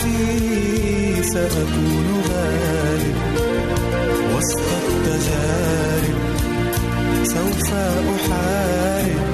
نفسي 0.00 1.22
سأكون 1.22 2.22
غالب 2.30 3.16
وسط 4.36 4.60
التجارب 4.88 6.18
سوف 7.24 7.72
أحارب 8.14 9.30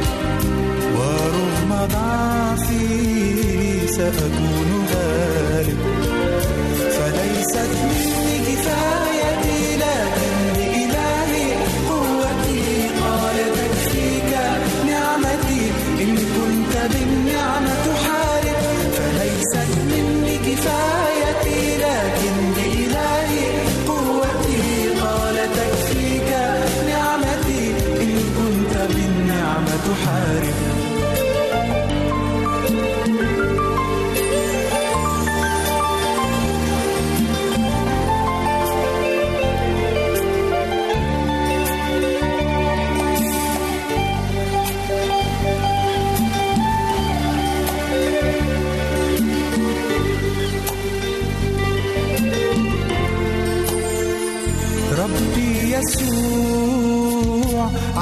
ورغم 0.99 1.71
ضعفي 1.93 2.89
سأكون 3.89 4.87
غالب. 4.95 5.79
فليست 6.97 7.71
مني 7.85 8.39
كفاية 8.47 9.16
side 20.67 20.96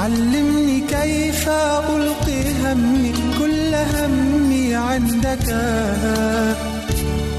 الوعد. 0.05 0.45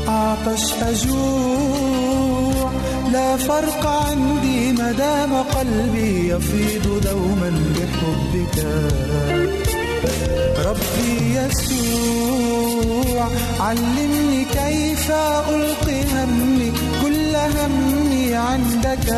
عطش 0.09 0.73
أجوع 0.83 2.73
لا 3.13 3.37
فرق 3.37 3.87
عندي 3.87 4.73
مدام 4.73 5.33
قلبي 5.35 6.29
يفيض 6.29 7.01
دوما 7.05 7.53
بحبك 7.77 8.65
ربي 10.67 11.37
يسوع 11.37 13.29
علمني 13.61 14.45
كيف 14.45 15.11
ألقي 15.49 16.03
همي 16.03 16.73
كل 17.03 17.37
همي 17.37 18.35
عندك 18.35 19.09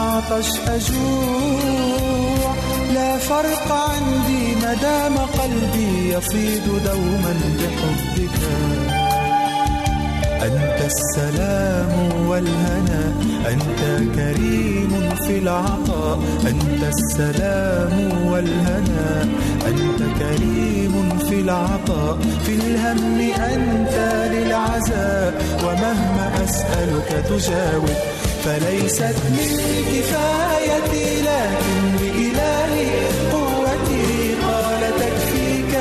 أعطش 0.00 0.48
أجوع 0.66 2.54
لا 2.94 3.18
فرق 3.18 3.72
عندي 3.72 4.54
مدام 4.56 5.16
قلبي 5.18 6.14
يفيض 6.14 6.66
دوما 6.84 7.34
بحبك. 7.58 8.40
أنت 10.42 10.78
السلام 10.92 11.92
والهنا 12.28 13.12
أنت 13.48 13.80
كريم 14.16 15.10
في 15.26 15.38
العطاء. 15.38 16.18
أنت 16.46 16.82
السلام 16.94 18.26
والهنا 18.26 19.28
أنت 19.66 20.00
كريم 20.18 21.18
في 21.28 21.40
العطاء. 21.40 22.18
في 22.46 22.54
الهم 22.54 23.20
أنت 23.54 23.96
للعزاء 24.32 25.34
ومهما 25.64 26.44
أسألك 26.44 27.24
تجاوب. 27.28 27.90
فليست 28.44 29.16
مني 29.30 29.82
كفايتي 29.82 31.20
لكن 31.22 31.82
بإلهي 32.00 32.90
قوتي 33.32 34.34
قال 34.46 34.82
تكفيك 35.00 35.72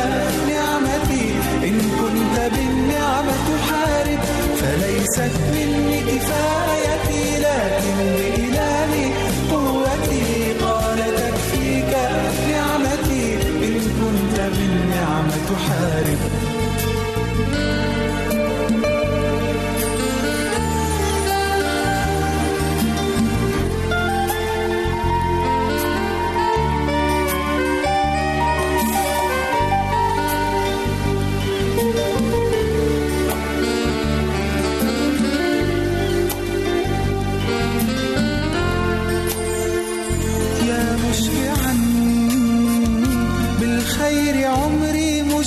نعمتي. 0.50 1.28
إن 1.68 1.80
كنت 2.00 2.36
بالنعمة 2.54 3.34
تحارب 3.48 4.20
فليست 4.62 5.34
مني 5.54 5.79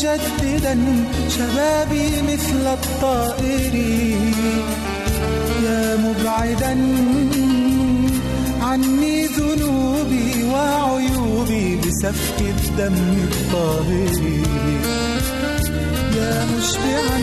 مجددا 0.03 0.79
شبابي 1.29 2.23
مثل 2.23 2.67
الطائر. 2.67 3.75
يا 5.65 5.97
مبعدا 5.97 6.77
عني 8.61 9.27
ذنوبي 9.27 10.45
وعيوبي 10.53 11.77
بسفك 11.77 12.41
الدم 12.41 12.95
الطاهر. 13.31 14.21
يا 16.17 16.47
مشبعا 16.57 17.21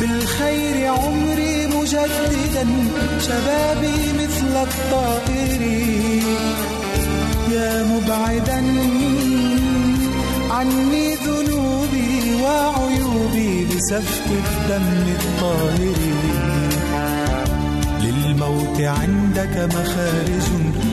بالخير 0.00 0.86
عمري 0.86 1.66
مجددا 1.66 2.66
شبابي 3.20 3.98
مثل 4.18 4.56
الطائر. 4.66 5.62
يا 7.52 7.82
مبعدا 7.82 8.60
عني 10.60 11.14
ذنوبي 11.14 12.34
وعيوبي 12.42 13.64
بسفك 13.64 14.26
الدم 14.28 15.04
الطاهر. 15.18 16.00
للموت 18.02 18.80
عندك 18.80 19.68
مخارج 19.74 20.48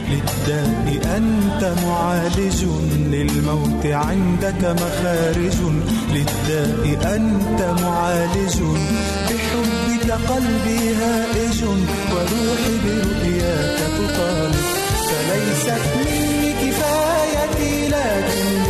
للداء 0.09 1.17
أنت 1.17 1.73
معالج. 1.85 2.63
للموت 3.11 3.85
عندك 3.85 4.61
مخارج 4.81 5.59
للداء 6.13 7.15
أنت 7.15 7.81
معالج. 7.81 8.57
بحبك 9.29 10.11
قلبي 10.11 10.95
هائج 10.95 11.63
وروحي 12.11 12.75
برؤياك 12.83 13.79
تطالب 13.97 14.55
فليست 15.07 15.83
مني 15.97 16.53
كفايتي 16.53 17.87
لكن 17.87 18.66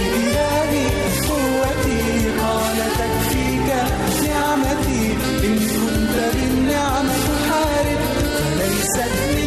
نعمتي 4.64 5.12
إن 5.48 5.58
كنت 5.60 6.36
بالنعمة 6.36 7.14
تحارب 7.14 8.00
فليست 8.24 9.47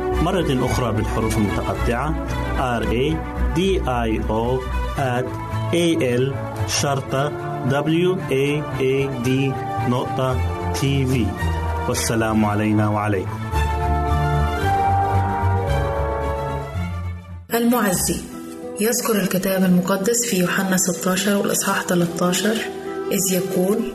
مرة 0.21 0.65
أخرى 0.65 0.91
بالحروف 0.91 1.37
المتقطعة. 1.37 2.25
R 2.79 2.83
A 2.83 3.15
D 3.57 3.59
I 3.85 4.09
O 4.29 4.59
at 4.97 5.25
A 5.73 5.85
L 6.19 6.33
شرطة 6.67 7.31
W 7.69 8.15
A 8.29 8.61
A 8.79 9.25
D 9.25 9.29
نقطة 9.89 10.37
تي 10.73 11.05
في 11.05 11.25
والسلام 11.89 12.45
علينا 12.45 12.89
وعليكم. 12.89 13.39
المعزي. 17.53 18.21
يذكر 18.79 19.15
الكتاب 19.21 19.63
المقدس 19.63 20.25
في 20.25 20.37
يوحنا 20.37 20.77
16 20.77 21.37
والإصحاح 21.37 21.83
13 21.83 22.49
إذ 23.11 23.33
يقول 23.33 23.93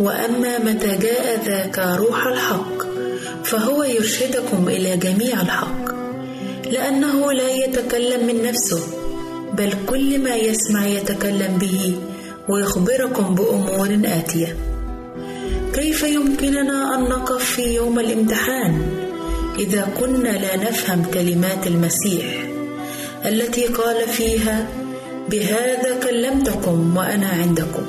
وأما 0.00 0.58
متى 0.58 0.96
جاء 0.96 1.44
ذاك 1.46 1.78
روح 1.78 2.26
الحق 2.26 2.83
فهو 3.44 3.82
يرشدكم 3.82 4.68
إلى 4.68 4.96
جميع 4.96 5.40
الحق 5.40 5.94
لأنه 6.70 7.32
لا 7.32 7.48
يتكلم 7.48 8.26
من 8.26 8.42
نفسه 8.42 8.80
بل 9.52 9.72
كل 9.86 10.18
ما 10.18 10.36
يسمع 10.36 10.86
يتكلم 10.86 11.58
به 11.58 11.94
ويخبركم 12.48 13.34
بأمور 13.34 13.98
آتية. 14.04 14.56
كيف 15.74 16.02
يمكننا 16.02 16.94
أن 16.94 17.02
نقف 17.02 17.44
في 17.44 17.74
يوم 17.74 17.98
الامتحان 17.98 18.86
إذا 19.58 19.88
كنا 20.00 20.28
لا 20.28 20.56
نفهم 20.56 21.04
كلمات 21.14 21.66
المسيح 21.66 22.46
التي 23.26 23.66
قال 23.66 24.08
فيها 24.08 24.68
بهذا 25.30 26.00
كلمتكم 26.02 26.96
وأنا 26.96 27.28
عندكم 27.28 27.82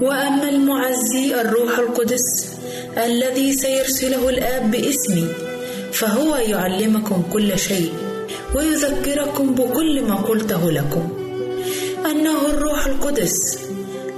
وأما 0.00 0.48
المعزي 0.48 1.40
الروح 1.40 1.78
القدس 1.78 2.59
الذي 3.04 3.52
سيرسله 3.52 4.28
الآب 4.28 4.70
باسمي 4.70 5.26
فهو 5.92 6.36
يعلمكم 6.36 7.22
كل 7.32 7.58
شيء 7.58 7.92
ويذكركم 8.54 9.54
بكل 9.54 10.02
ما 10.02 10.14
قلته 10.14 10.70
لكم. 10.70 11.08
أنه 12.10 12.46
الروح 12.46 12.86
القدس 12.86 13.58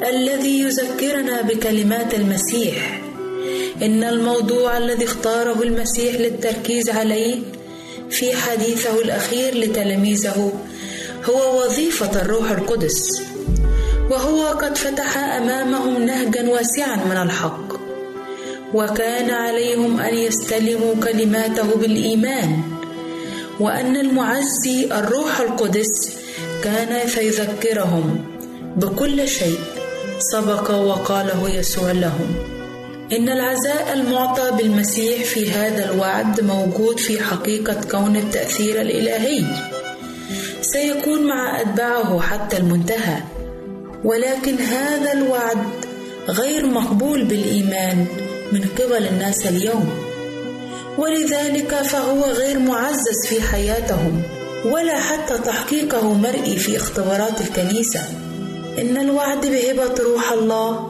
الذي 0.09 0.61
يذكرنا 0.61 1.42
بكلمات 1.42 2.14
المسيح. 2.14 3.00
إن 3.82 4.04
الموضوع 4.04 4.78
الذي 4.78 5.04
اختاره 5.04 5.62
المسيح 5.62 6.14
للتركيز 6.14 6.90
عليه 6.90 7.38
في 8.11 8.37
حديثه 8.37 9.00
الأخير 9.00 9.54
لتلاميذه 9.54 10.52
هو 11.25 11.62
وظيفة 11.64 12.23
الروح 12.23 12.50
القدس 12.50 13.23
وهو 14.11 14.47
قد 14.47 14.78
فتح 14.78 15.18
أمامهم 15.18 16.02
نهجا 16.02 16.49
واسعا 16.49 16.97
من 16.97 17.16
الحق. 17.16 17.72
وكان 18.75 19.31
عليهم 19.31 20.00
أن 20.00 20.14
يستلموا 20.14 20.95
كلماته 20.95 21.76
بالإيمان 21.76 22.62
وأن 23.61 23.97
المعزي 23.97 24.85
الروح 24.85 25.41
القدس 25.41 26.17
كان 26.64 27.09
سيذكرهم 27.09 28.25
بكل 28.76 29.29
شيء 29.29 29.59
سبق 30.19 30.71
وقاله 30.71 31.50
يسوع 31.50 31.93
لهم. 31.93 32.35
إن 33.12 33.29
العزاء 33.29 33.93
المعطى 33.93 34.50
بالمسيح 34.59 35.25
في 35.25 35.50
هذا 35.50 35.93
الوعد 35.93 36.41
موجود 36.41 36.99
في 36.99 37.23
حقيقة 37.23 37.81
كون 37.91 38.17
التأثير 38.17 38.81
الإلهي. 38.81 39.45
سيكون 40.61 41.26
مع 41.26 41.61
أتباعه 41.61 42.21
حتى 42.21 42.57
المنتهى. 42.57 43.23
ولكن 44.05 44.59
هذا 44.59 45.12
الوعد 45.12 45.59
غير 46.29 46.67
مقبول 46.67 47.25
بالإيمان 47.25 48.07
من 48.52 48.64
قبل 48.78 49.06
الناس 49.06 49.47
اليوم. 49.47 49.90
ولذلك 50.99 51.75
فهو 51.75 52.25
غير 52.25 52.59
معزز 52.59 53.26
في 53.28 53.42
حياتهم 53.42 54.23
ولا 54.64 55.00
حتى 55.00 55.38
تحقيقه 55.38 56.14
مرئي 56.14 56.56
في 56.56 56.76
اختبارات 56.76 57.40
الكنيسة. 57.40 58.00
إن 58.78 58.97
الوعد 58.97 59.47
بهبة 59.47 59.94
روح 60.00 60.32
الله 60.32 60.88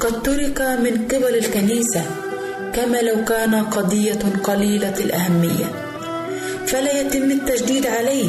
قد 0.00 0.22
ترك 0.22 0.60
من 0.60 1.08
قبل 1.10 1.34
الكنيسة 1.38 2.02
كما 2.74 2.96
لو 2.96 3.24
كان 3.24 3.54
قضية 3.54 4.18
قليلة 4.44 4.94
الأهمية. 5.00 5.66
فلا 6.66 7.00
يتم 7.00 7.30
التشديد 7.30 7.86
عليه 7.86 8.28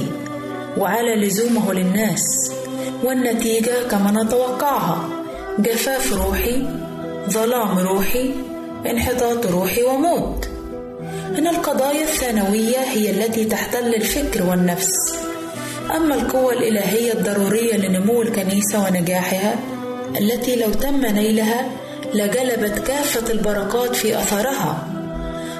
وعلى 0.78 1.28
لزومه 1.28 1.74
للناس. 1.74 2.52
والنتيجة 3.04 3.88
كما 3.92 4.24
نتوقعها 4.24 5.10
جفاف 5.60 6.14
روحي 6.14 6.68
ظلام 7.30 7.80
روحي 7.80 8.32
انحطاط 8.86 9.46
روحي 9.46 9.84
وموت. 9.84 10.50
إن 11.38 11.48
القضايا 11.48 12.04
الثانوية 12.04 12.78
هي 12.78 13.10
التي 13.10 13.46
تحتل 13.46 13.96
الفكر 13.96 14.44
والنفس. 14.44 14.90
أما 15.96 16.16
القوة 16.16 16.54
الإلهية 16.54 17.14
الضرورية 17.14 17.78
لنمو 17.78 18.22
الكنيسة 18.22 18.86
ونجاحها 18.86 19.56
التي 20.18 20.56
لو 20.56 20.72
تم 20.72 21.06
نيلها 21.06 21.72
لجلبت 22.14 22.80
كافة 22.80 23.32
البركات 23.34 23.96
في 23.96 24.20
أثرها. 24.20 24.88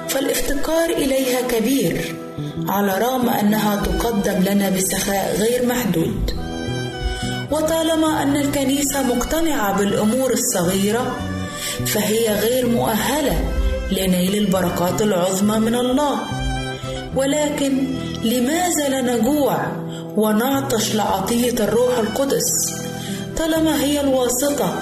فالافتقار 0.08 0.90
إليها 0.90 1.40
كبير 1.40 2.14
على 2.68 2.98
رغم 2.98 3.28
أنها 3.28 3.76
تقدم 3.76 4.42
لنا 4.42 4.70
بسخاء 4.70 5.36
غير 5.38 5.66
محدود. 5.66 6.30
وطالما 7.50 8.22
أن 8.22 8.36
الكنيسة 8.36 9.02
مقتنعة 9.02 9.78
بالأمور 9.78 10.32
الصغيرة 10.32 11.16
فهي 11.86 12.34
غير 12.40 12.66
مؤهلة 12.66 13.44
لنيل 13.90 14.34
البركات 14.34 15.02
العظمى 15.02 15.58
من 15.58 15.74
الله. 15.74 16.18
ولكن 17.16 17.86
لماذا 18.24 18.88
لا 18.88 19.00
نجوع 19.00 19.66
ونعطش 20.16 20.94
لعطية 20.94 21.54
الروح 21.60 21.98
القدس؟ 21.98 22.74
طالما 23.38 23.82
هي 23.84 24.00
الواسطة 24.00 24.74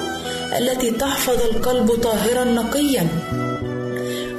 التي 0.58 0.90
تحفظ 0.90 1.40
القلب 1.50 1.90
طاهرا 2.02 2.44
نقيا. 2.44 3.08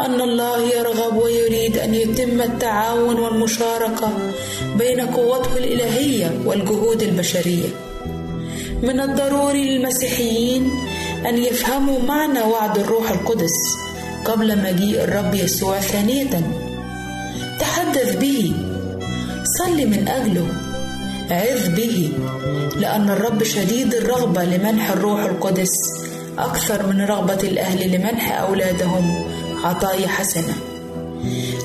أن 0.01 0.21
الله 0.21 0.73
يرغب 0.73 1.17
ويريد 1.17 1.77
أن 1.77 1.93
يتم 1.93 2.41
التعاون 2.41 3.19
والمشاركة 3.19 4.09
بين 4.77 5.01
قوته 5.01 5.57
الإلهية 5.57 6.39
والجهود 6.45 7.03
البشرية. 7.03 7.69
من 8.83 8.99
الضروري 8.99 9.77
للمسيحيين 9.77 10.71
أن 11.25 11.37
يفهموا 11.37 11.99
معنى 11.99 12.41
وعد 12.41 12.77
الروح 12.77 13.11
القدس 13.11 13.57
قبل 14.25 14.63
مجيء 14.63 15.03
الرب 15.03 15.33
يسوع 15.33 15.79
ثانية. 15.79 16.41
تحدث 17.59 18.15
به. 18.15 18.53
صل 19.59 19.87
من 19.87 20.07
أجله. 20.07 20.47
عظ 21.31 21.69
به. 21.75 22.13
لأن 22.75 23.09
الرب 23.09 23.43
شديد 23.43 23.93
الرغبة 23.93 24.43
لمنح 24.43 24.89
الروح 24.91 25.19
القدس 25.23 25.71
أكثر 26.37 26.87
من 26.87 27.01
رغبة 27.01 27.43
الأهل 27.43 27.91
لمنح 27.91 28.39
أولادهم 28.41 29.25
عطايا 29.63 30.07
حسنة. 30.07 30.53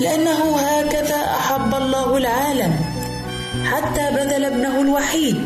لأنه 0.00 0.56
هكذا 0.56 1.16
أحب 1.16 1.74
الله 1.74 2.16
العالم 2.16 2.72
حتى 3.64 4.10
بذل 4.10 4.44
ابنه 4.44 4.80
الوحيد 4.80 5.36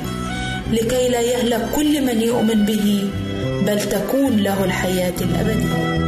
لكي 0.72 1.08
لا 1.08 1.20
يهلك 1.20 1.68
كل 1.76 2.06
من 2.06 2.20
يؤمن 2.22 2.64
به 2.64 3.10
بل 3.68 3.80
تكون 3.80 4.36
له 4.36 4.64
الحياة 4.64 5.14
الأبدية. 5.20 6.07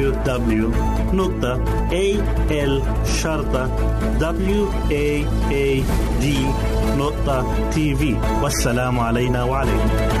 www.al-waad.tv 7.01 8.01
والسلام 8.43 8.99
علينا 8.99 9.43
وعليكم. 9.43 10.20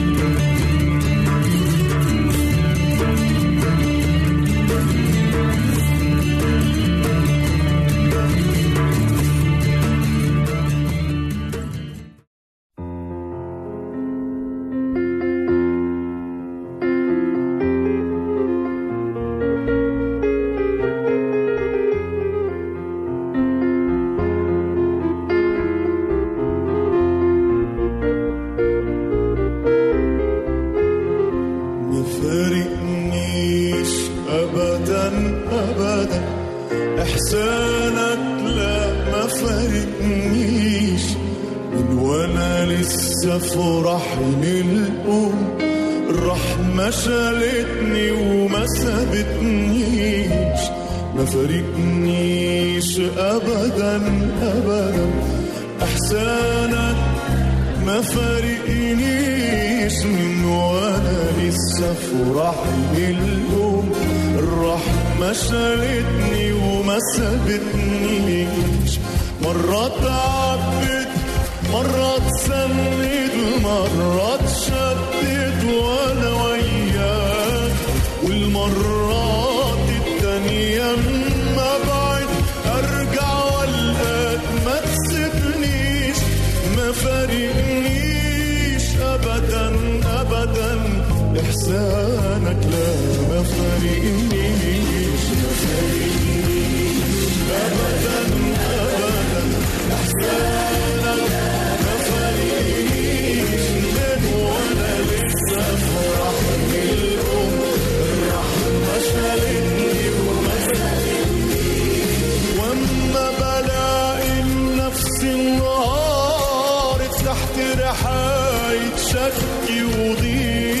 تحت 117.55 117.79
رحاية 117.79 118.95
شكي 118.95 119.83
وضيق. 119.83 120.80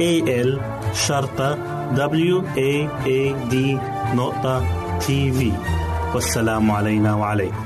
A 0.00 0.12
L 0.48 0.50
شرطة 0.92 1.48
W 1.94 2.36
A 2.56 2.72
A 3.06 3.20
D 3.52 3.54
نقطة 4.16 4.64
تي 4.98 5.32
في 5.32 5.52
والسلام 6.14 6.70
علينا 6.70 7.14
وعليكم. 7.14 7.64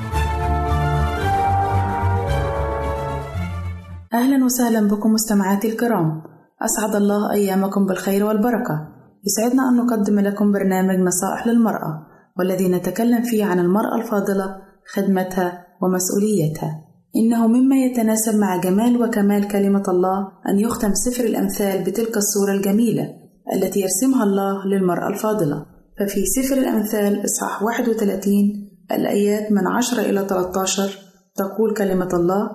أهلا 4.15 4.45
وسهلا 4.45 4.89
بكم 4.89 5.13
مستمعاتي 5.13 5.69
الكرام. 5.69 6.23
أسعد 6.63 6.95
الله 6.97 7.33
أيامكم 7.33 7.87
بالخير 7.87 8.25
والبركة. 8.25 8.89
يسعدنا 9.27 9.69
أن 9.69 9.77
نقدم 9.77 10.21
لكم 10.21 10.53
برنامج 10.53 10.99
نصائح 10.99 11.47
للمرأة 11.47 12.07
والذي 12.39 12.69
نتكلم 12.69 13.23
فيه 13.23 13.45
عن 13.45 13.59
المرأة 13.59 13.97
الفاضلة 14.03 14.57
خدمتها 14.95 15.67
ومسؤوليتها. 15.83 16.94
إنه 17.17 17.47
مما 17.47 17.77
يتناسب 17.77 18.35
مع 18.37 18.61
جمال 18.61 19.03
وكمال 19.03 19.49
كلمة 19.49 19.83
الله 19.89 20.29
أن 20.49 20.59
يختم 20.59 20.95
سفر 20.95 21.25
الأمثال 21.25 21.85
بتلك 21.85 22.17
الصورة 22.17 22.53
الجميلة 22.53 23.09
التي 23.55 23.81
يرسمها 23.81 24.25
الله 24.25 24.67
للمرأة 24.67 25.09
الفاضلة. 25.09 25.67
ففي 25.99 26.27
سفر 26.27 26.57
الأمثال 26.59 27.25
إصحاح 27.25 27.63
31 27.63 28.71
الآيات 28.93 29.53
من 29.53 29.67
10 29.67 30.01
إلى 30.01 30.27
13 30.29 30.99
تقول 31.37 31.75
كلمة 31.77 32.09
الله 32.13 32.51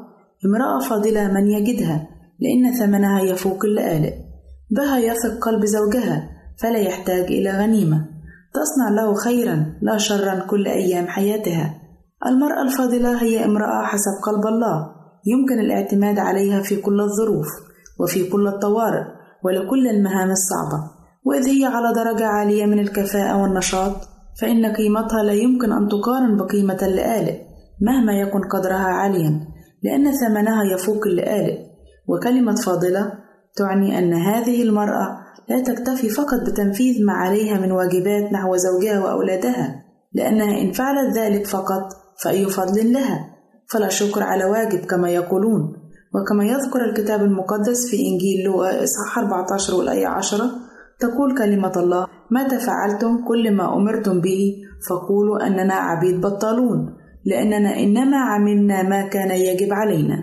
امرأة 0.46 0.80
فاضلة 0.90 1.28
من 1.28 1.48
يجدها 1.48 2.08
لأن 2.40 2.80
ثمنها 2.80 3.22
يفوق 3.22 3.66
اللآلئ 3.66 4.14
بها 4.72 4.98
يثق 4.98 5.38
قلب 5.42 5.66
زوجها 5.66 6.30
فلا 6.62 6.78
يحتاج 6.78 7.24
إلى 7.24 7.52
غنيمة. 7.52 8.08
تصنع 8.54 8.90
له 9.02 9.14
خيرا 9.14 9.66
لا 9.82 9.98
شرا 9.98 10.40
كل 10.40 10.68
أيام 10.68 11.08
حياتها. 11.08 11.79
المرأة 12.28 12.62
الفاضلة 12.62 13.24
هي 13.24 13.46
امرأة 13.46 13.84
حسب 13.84 14.12
قلب 14.26 14.48
الله. 14.48 14.92
يمكن 15.26 15.60
الاعتماد 15.60 16.20
عليها 16.20 16.62
في 16.62 16.76
كل 16.76 17.02
الظروف 17.02 17.48
وفي 18.00 18.30
كل 18.30 18.48
الطوارئ 18.48 19.04
ولكل 19.44 19.88
المهام 19.88 20.32
الصعبة. 20.32 20.84
وإذ 21.26 21.48
هي 21.48 21.66
على 21.66 21.94
درجة 21.94 22.26
عالية 22.26 22.66
من 22.66 22.80
الكفاءة 22.80 23.42
والنشاط 23.42 23.96
فإن 24.42 24.66
قيمتها 24.66 25.24
لا 25.24 25.34
يمكن 25.34 25.72
أن 25.72 25.88
تقارن 25.88 26.38
بقيمة 26.38 26.78
اللآلئ 26.82 27.42
مهما 27.82 28.14
يكن 28.14 28.42
قدرها 28.42 28.88
عاليا 28.88 29.48
لأن 29.84 30.12
ثمنها 30.12 30.64
يفوق 30.64 31.08
اللآلئ. 31.08 31.58
وكلمة 32.08 32.56
فاضلة 32.56 33.14
تعني 33.58 34.00
أن 34.00 34.14
هذه 34.14 34.64
المرأة 34.64 35.18
لا 35.50 35.64
تكتفي 35.64 36.10
فقط 36.10 36.40
بتنفيذ 36.48 37.06
ما 37.06 37.14
عليها 37.14 37.60
من 37.60 37.72
واجبات 37.72 38.34
نحو 38.34 38.56
زوجها 38.56 39.00
وأولادها 39.00 39.84
لأنها 40.14 40.62
إن 40.62 40.72
فعلت 40.72 41.18
ذلك 41.18 41.48
فقط 41.48 41.82
فأي 42.24 42.46
فضل 42.46 42.94
لها. 42.94 43.36
فلا 43.72 43.90
شكر 43.90 44.24
على 44.24 44.46
واجب 44.46 44.80
كما 44.80 45.10
يقولون. 45.10 45.62
وكما 46.16 46.46
يذكر 46.46 46.86
الكتاب 46.90 47.22
المقدس 47.22 47.90
في 47.90 47.98
إنجيل 47.98 48.46
لوقا 48.46 48.84
إصحاح 48.84 49.18
14 49.18 49.76
والآية 49.76 50.08
10 50.08 50.52
تقول 51.00 51.38
كلمة 51.38 51.72
الله 51.78 52.08
متى 52.32 52.60
فعلتم 52.60 53.26
كل 53.28 53.52
ما 53.52 53.76
أمرتم 53.76 54.22
به؟ 54.22 54.56
فقولوا 54.90 55.48
أننا 55.48 55.74
عبيد 55.74 56.22
بطالون 56.22 56.96
لأننا 57.26 57.80
إنما 57.80 58.18
عملنا 58.18 58.84
ما 58.84 59.08
كان 59.08 59.32
يجب 59.32 59.74
علينا. 59.74 60.18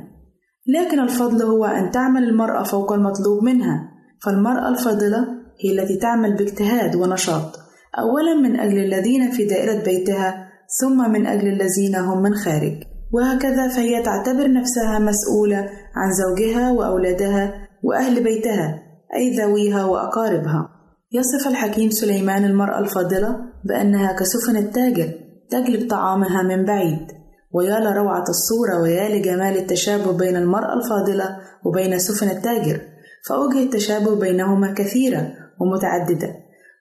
لكن 0.68 1.00
الفضل 1.00 1.42
هو 1.42 1.64
أن 1.64 1.90
تعمل 1.90 2.24
المرأة 2.24 2.62
فوق 2.62 2.92
المطلوب 2.92 3.44
منها. 3.44 3.88
فالمرأة 4.22 4.68
الفاضلة 4.68 5.18
هي 5.64 5.72
التي 5.72 5.96
تعمل 5.96 6.36
باجتهاد 6.36 6.96
ونشاط. 6.96 7.58
أولا 7.98 8.34
من 8.42 8.60
أجل 8.60 8.78
الذين 8.78 9.30
في 9.30 9.44
دائرة 9.44 9.84
بيتها 9.84 10.45
ثم 10.80 11.12
من 11.12 11.26
أجل 11.26 11.48
الذين 11.48 11.94
هم 11.94 12.22
من 12.22 12.34
خارج. 12.34 12.82
وهكذا 13.12 13.68
فهي 13.68 14.02
تعتبر 14.02 14.52
نفسها 14.52 14.98
مسؤولة 14.98 15.70
عن 15.94 16.12
زوجها 16.12 16.72
وأولادها 16.72 17.54
وأهل 17.82 18.24
بيتها 18.24 18.82
أي 19.14 19.36
ذويها 19.36 19.84
وأقاربها. 19.84 20.68
يصف 21.12 21.48
الحكيم 21.48 21.90
سليمان 21.90 22.44
المرأة 22.44 22.78
الفاضلة 22.78 23.36
بأنها 23.64 24.12
كسفن 24.12 24.56
التاجر 24.56 25.12
تجلب 25.50 25.90
طعامها 25.90 26.42
من 26.42 26.64
بعيد. 26.64 27.16
ويا 27.52 27.80
لروعة 27.80 28.24
الصورة 28.28 28.82
ويا 28.82 29.08
لجمال 29.08 29.56
التشابه 29.56 30.12
بين 30.12 30.36
المرأة 30.36 30.74
الفاضلة 30.74 31.36
وبين 31.64 31.98
سفن 31.98 32.28
التاجر 32.28 32.80
فأوجه 33.28 33.62
التشابه 33.62 34.14
بينهما 34.14 34.72
كثيرة 34.72 35.32
ومتعددة 35.60 36.34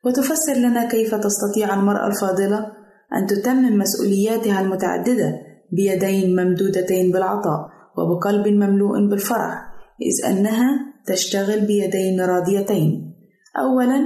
وتفسر 0.05 0.53
لنا 0.53 0.85
كيف 0.85 1.15
تستطيع 1.15 1.73
المرأة 1.73 2.07
الفاضلة 2.07 2.71
أن 3.13 3.27
تتمم 3.27 3.77
مسؤولياتها 3.77 4.61
المتعددة 4.61 5.41
بيدين 5.71 6.35
ممدودتين 6.35 7.11
بالعطاء 7.11 7.67
وبقلب 7.97 8.47
مملوء 8.47 9.09
بالفرح 9.09 9.65
إذ 10.01 10.25
أنها 10.31 10.93
تشتغل 11.05 11.59
بيدين 11.59 12.21
راضيتين. 12.21 13.15
أولا 13.59 14.01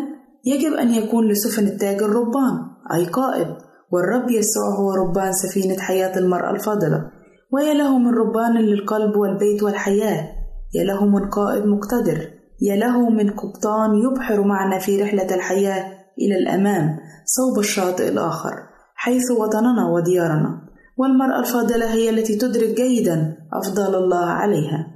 يجب 0.46 0.74
أن 0.74 0.94
يكون 0.94 1.28
لسفن 1.28 1.68
التاجر 1.68 2.10
ربان 2.10 2.56
أي 2.94 3.06
قائد 3.06 3.48
والرب 3.92 4.30
يسوع 4.30 4.70
هو 4.80 4.94
ربان 4.94 5.32
سفينة 5.32 5.78
حياة 5.78 6.18
المرأة 6.18 6.52
الفاضلة. 6.52 7.12
ويا 7.52 7.74
له 7.74 7.98
من 7.98 8.14
ربان 8.14 8.58
للقلب 8.58 9.16
والبيت 9.16 9.64
والحياة 9.64 10.28
يا 10.76 10.84
له 10.84 11.06
من 11.06 11.30
قائد 11.30 11.66
مقتدر 11.66 12.28
يا 12.62 12.76
له 12.76 13.10
من 13.10 13.30
قبطان 13.30 13.90
يبحر 13.96 14.44
معنا 14.44 14.80
في 14.80 15.02
رحلة 15.02 15.36
الحياة 15.36 15.92
إلى 16.20 16.36
الأمام 16.36 17.00
صوب 17.26 17.60
الشاطئ 17.60 18.10
الآخر. 18.10 18.70
حيث 19.02 19.32
وطننا 19.32 19.88
وديارنا 19.94 20.62
والمرأة 20.98 21.40
الفاضلة 21.40 21.94
هي 21.94 22.10
التي 22.10 22.36
تدرك 22.36 22.70
جيدا 22.76 23.38
أفضال 23.54 23.96
الله 23.96 24.26
عليها. 24.26 24.88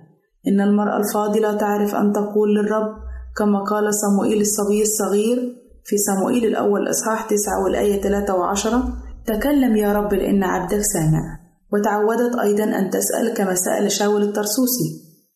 إن 0.47 0.61
المرأة 0.61 0.97
الفاضلة 0.97 1.57
تعرف 1.57 1.95
أن 1.95 2.13
تقول 2.13 2.55
للرب 2.55 2.95
كما 3.37 3.63
قال 3.63 3.93
صموئيل 3.93 4.41
الصبي 4.41 4.81
الصغير 4.81 5.37
في 5.85 5.97
صموئيل 5.97 6.45
الأول 6.45 6.89
إصحاح 6.89 7.29
تسعة 7.29 7.63
والآية 7.63 8.01
ثلاثة 8.01 8.35
وعشرة 8.35 8.83
تكلم 9.25 9.75
يا 9.77 9.93
رب 9.93 10.13
لأن 10.13 10.43
عبدك 10.43 10.81
سامع. 10.81 11.39
وتعودت 11.73 12.35
أيضا 12.35 12.63
أن 12.63 12.89
تسأل 12.89 13.33
كما 13.33 13.55
سأل 13.55 13.91
شاول 13.91 14.21
الترسوسي 14.21 14.89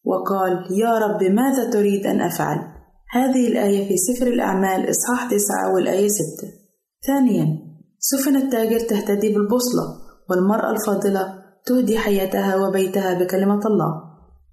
وقال 0.03 0.67
يا 0.71 0.97
رب 0.97 1.23
ماذا 1.23 1.69
تريد 1.69 2.05
أن 2.05 2.21
أفعل؟ 2.21 2.57
هذه 3.11 3.47
الآية 3.47 3.87
في 3.87 3.97
سفر 3.97 4.27
الأعمال 4.27 4.89
إصحاح 4.89 5.31
تسعة 5.31 5.73
والآية 5.73 6.07
ستة. 6.07 6.47
ثانيا 7.07 7.66
سفن 7.99 8.35
التاجر 8.35 8.79
تهتدي 8.79 9.33
بالبوصلة 9.33 9.83
والمرأة 10.29 10.71
الفاضلة 10.71 11.33
تهدي 11.65 11.97
حياتها 11.97 12.55
وبيتها 12.55 13.19
بكلمة 13.19 13.61
الله. 13.65 14.03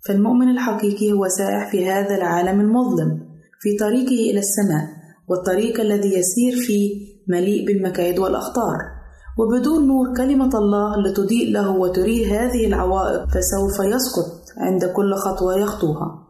فالمؤمن 0.09 0.49
الحقيقي 0.49 1.13
هو 1.13 1.29
سائح 1.29 1.71
في 1.71 1.91
هذا 1.91 2.15
العالم 2.15 2.61
المظلم 2.61 3.21
في 3.61 3.77
طريقه 3.77 4.31
إلى 4.31 4.39
السماء 4.39 4.89
والطريق 5.29 5.81
الذي 5.81 6.09
يسير 6.09 6.67
فيه 6.67 6.91
مليء 7.29 7.67
بالمكايد 7.67 8.19
والأخطار. 8.19 8.79
وبدون 9.39 9.87
نور 9.87 10.17
كلمة 10.17 10.59
الله 10.59 10.97
لتضيء 11.03 11.53
له 11.53 11.71
وتريه 11.71 12.27
هذه 12.27 12.67
العوائق 12.67 13.25
فسوف 13.29 13.87
يسقط 13.87 14.31
عند 14.59 14.85
كل 14.85 15.15
خطوة 15.15 15.59
يخطوها. 15.59 16.29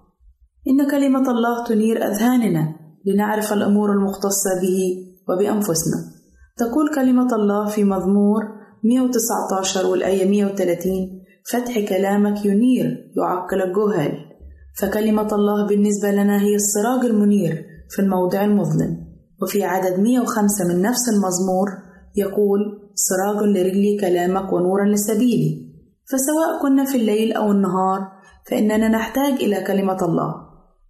إن 0.68 0.90
كلمة 0.90 1.30
الله 1.30 1.64
تنير 1.64 2.06
أذهاننا 2.06 2.74
لنعرف 3.06 3.52
الأمور 3.52 3.92
المختصة 3.92 4.60
به 4.62 4.80
وبأنفسنا. 5.28 6.13
تقول 6.56 6.94
كلمة 6.94 7.34
الله 7.34 7.68
في 7.68 7.84
مزمور 7.84 8.42
119 8.84 9.86
والآية 9.86 10.30
130 10.30 10.92
فتح 11.52 11.80
كلامك 11.88 12.44
ينير 12.46 13.12
يعقل 13.16 13.62
الجهال 13.62 14.12
فكلمة 14.80 15.34
الله 15.34 15.66
بالنسبة 15.66 16.10
لنا 16.10 16.40
هي 16.42 16.54
السراج 16.54 17.04
المنير 17.04 17.64
في 17.90 18.02
الموضع 18.02 18.44
المظلم. 18.44 19.04
وفي 19.42 19.64
عدد 19.64 20.00
105 20.00 20.64
من 20.68 20.82
نفس 20.82 21.08
المزمور 21.08 21.68
يقول 22.16 22.60
سراج 22.94 23.42
لرجلي 23.42 23.98
كلامك 24.00 24.52
ونورا 24.52 24.84
لسبيلي. 24.84 25.74
فسواء 26.12 26.62
كنا 26.62 26.84
في 26.84 26.96
الليل 26.98 27.32
أو 27.32 27.52
النهار 27.52 28.00
فإننا 28.50 28.88
نحتاج 28.88 29.32
إلى 29.32 29.60
كلمة 29.60 30.04
الله. 30.04 30.34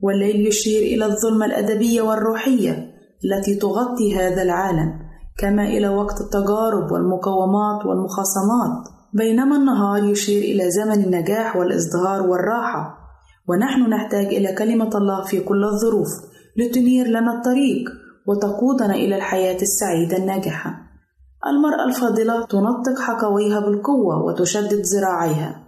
والليل 0.00 0.46
يشير 0.46 0.82
إلى 0.82 1.06
الظلمة 1.06 1.46
الأدبية 1.46 2.02
والروحية 2.02 2.94
التي 3.24 3.54
تغطي 3.54 4.16
هذا 4.16 4.42
العالم. 4.42 5.03
كما 5.38 5.64
إلى 5.64 5.88
وقت 5.88 6.20
التجارب 6.20 6.92
والمقاومات 6.92 7.86
والمخاصمات 7.86 8.88
بينما 9.12 9.56
النهار 9.56 10.04
يشير 10.04 10.42
إلى 10.42 10.70
زمن 10.70 11.04
النجاح 11.04 11.56
والإزدهار 11.56 12.22
والراحة. 12.22 12.98
ونحن 13.48 13.90
نحتاج 13.90 14.26
إلى 14.26 14.54
كلمة 14.54 14.90
الله 14.94 15.24
في 15.24 15.40
كل 15.40 15.64
الظروف 15.64 16.08
لتنير 16.56 17.06
لنا 17.06 17.38
الطريق 17.38 17.90
وتقودنا 18.28 18.94
إلى 18.94 19.16
الحياة 19.16 19.62
السعيدة 19.62 20.16
الناجحة. 20.16 20.70
المرأة 21.46 21.84
الفاضلة 21.88 22.46
تنطق 22.46 23.00
حكويها 23.00 23.60
بالقوة 23.60 24.24
وتشدد 24.24 24.82
ذراعيها. 24.94 25.64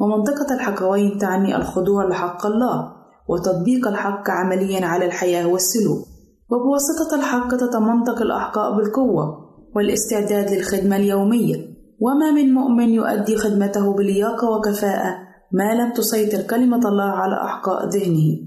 ومنطقة 0.00 0.54
الحكوين 0.54 1.18
تعني 1.18 1.56
الخضوع 1.56 2.04
لحق 2.04 2.46
الله 2.46 2.92
وتطبيق 3.28 3.88
الحق 3.88 4.30
عمليا 4.30 4.86
على 4.86 5.06
الحياة 5.06 5.46
والسلوك. 5.46 6.11
وبواسطة 6.52 7.14
الحق 7.14 7.56
تتمنطق 7.56 8.22
الأحقاء 8.22 8.76
بالقوة 8.76 9.24
والاستعداد 9.76 10.50
للخدمة 10.50 10.96
اليومية. 10.96 11.56
وما 12.00 12.30
من 12.30 12.54
مؤمن 12.54 12.88
يؤدي 12.88 13.36
خدمته 13.36 13.94
بلياقة 13.94 14.50
وكفاءة 14.50 15.16
ما 15.52 15.74
لم 15.74 15.92
تسيطر 15.92 16.42
كلمة 16.42 16.88
الله 16.88 17.10
على 17.10 17.34
أحقاء 17.44 17.88
ذهنه. 17.88 18.38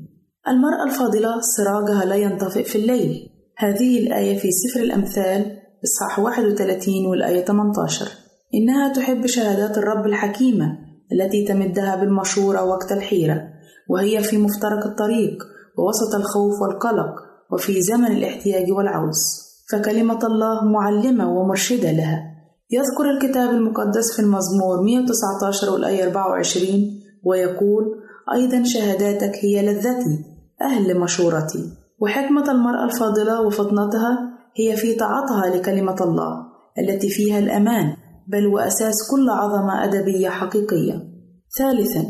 المرأة 0.48 0.84
الفاضلة 0.86 1.42
سراجها 1.42 2.06
لا 2.06 2.16
ينطفئ 2.16 2.64
في 2.64 2.78
الليل. 2.78 3.30
هذه 3.58 4.00
الآية 4.00 4.40
في 4.40 4.50
سفر 4.52 4.84
الأمثال 4.84 5.58
إصحاح 5.84 6.20
31 6.20 7.06
والآية 7.06 7.46
18 7.46 8.08
إنها 8.54 8.94
تحب 8.94 9.26
شهادات 9.26 9.78
الرب 9.78 10.06
الحكيمة 10.06 10.78
التي 11.12 11.46
تمدها 11.48 11.96
بالمشورة 11.96 12.64
وقت 12.64 12.92
الحيرة 12.92 13.42
وهي 13.90 14.24
في 14.24 14.38
مفترق 14.38 14.86
الطريق 14.86 15.44
ووسط 15.78 16.16
الخوف 16.16 16.62
والقلق. 16.62 17.25
وفي 17.52 17.82
زمن 17.82 18.12
الاحتياج 18.12 18.72
والعوز 18.72 19.46
فكلمة 19.72 20.20
الله 20.24 20.66
معلمة 20.66 21.40
ومرشدة 21.40 21.92
لها 21.92 22.36
يذكر 22.72 23.10
الكتاب 23.10 23.50
المقدس 23.50 24.16
في 24.16 24.22
المزمور 24.22 24.82
119 24.82 25.70
والآية 25.70 26.04
24 26.04 27.02
ويقول 27.24 27.86
أيضا 28.34 28.64
شهاداتك 28.64 29.46
هي 29.46 29.66
لذتي 29.66 30.26
أهل 30.62 31.00
مشورتي 31.00 31.70
وحكمة 32.00 32.52
المرأة 32.52 32.86
الفاضلة 32.86 33.42
وفطنتها 33.42 34.18
هي 34.56 34.76
في 34.76 34.96
طاعتها 34.96 35.56
لكلمة 35.56 35.96
الله 36.02 36.46
التي 36.80 37.10
فيها 37.10 37.40
الأمان 37.40 37.96
بل 38.28 38.48
وأساس 38.48 39.12
كل 39.12 39.30
عظمة 39.30 39.84
أدبية 39.84 40.30
حقيقية. 40.30 41.04
ثالثًا، 41.58 42.06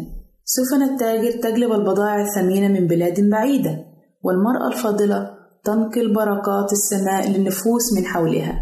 سفن 0.46 0.82
التاجر 0.82 1.32
تجلب 1.32 1.72
البضائع 1.72 2.22
الثمينة 2.22 2.68
من 2.68 2.88
بلاد 2.88 3.30
بعيدة، 3.30 3.86
والمرأة 4.26 4.68
الفاضلة 4.68 5.32
تنقل 5.64 6.14
بركات 6.14 6.72
السماء 6.72 7.30
للنفوس 7.30 7.94
من 7.98 8.06
حولها. 8.06 8.54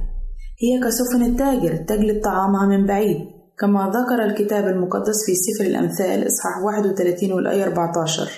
هي 0.63 0.79
كسفن 0.83 1.23
التاجر 1.23 1.75
تجلب 1.75 2.23
طعامها 2.23 2.65
من 2.65 2.85
بعيد، 2.85 3.17
كما 3.59 3.89
ذكر 3.89 4.23
الكتاب 4.25 4.67
المقدس 4.67 5.25
في 5.25 5.35
سفر 5.35 5.65
الأمثال 5.65 6.27
إصحاح 6.27 6.63
31 6.65 7.31
والآية 7.31 7.63
14 7.63 8.29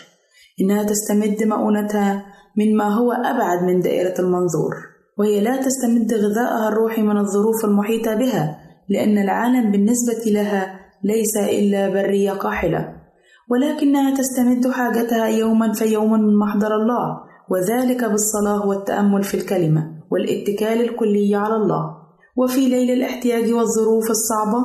إنها 0.62 0.84
تستمد 0.84 1.44
مؤونتها 1.44 2.26
من 2.58 2.78
ما 2.78 2.96
هو 2.96 3.12
أبعد 3.12 3.64
من 3.64 3.80
دائرة 3.80 4.14
المنظور 4.20 4.76
وهي 5.18 5.42
لا 5.42 5.58
تستمد 5.58 6.14
غذاءها 6.14 6.68
الروحي 6.68 7.02
من 7.02 7.18
الظروف 7.18 7.66
المحيطة 7.66 8.16
بها 8.16 8.58
لأن 8.90 9.18
العالم 9.18 9.72
بالنسبة 9.72 10.32
لها 10.32 10.80
ليس 11.04 11.38
إلا 11.38 11.90
برية 11.90 12.32
قاحلة 12.32 12.95
ولكنها 13.50 14.18
تستمد 14.18 14.68
حاجتها 14.72 15.28
يوما 15.28 15.74
فيوما 15.74 16.18
من 16.18 16.38
محضر 16.38 16.76
الله 16.76 17.20
وذلك 17.50 18.04
بالصلاة 18.04 18.68
والتأمل 18.68 19.24
في 19.24 19.38
الكلمة 19.38 19.96
والاتكال 20.12 20.82
الكلي 20.82 21.36
على 21.36 21.56
الله. 21.56 21.98
وفي 22.38 22.70
ليل 22.70 22.92
الاحتياج 22.92 23.54
والظروف 23.54 24.10
الصعبة 24.10 24.64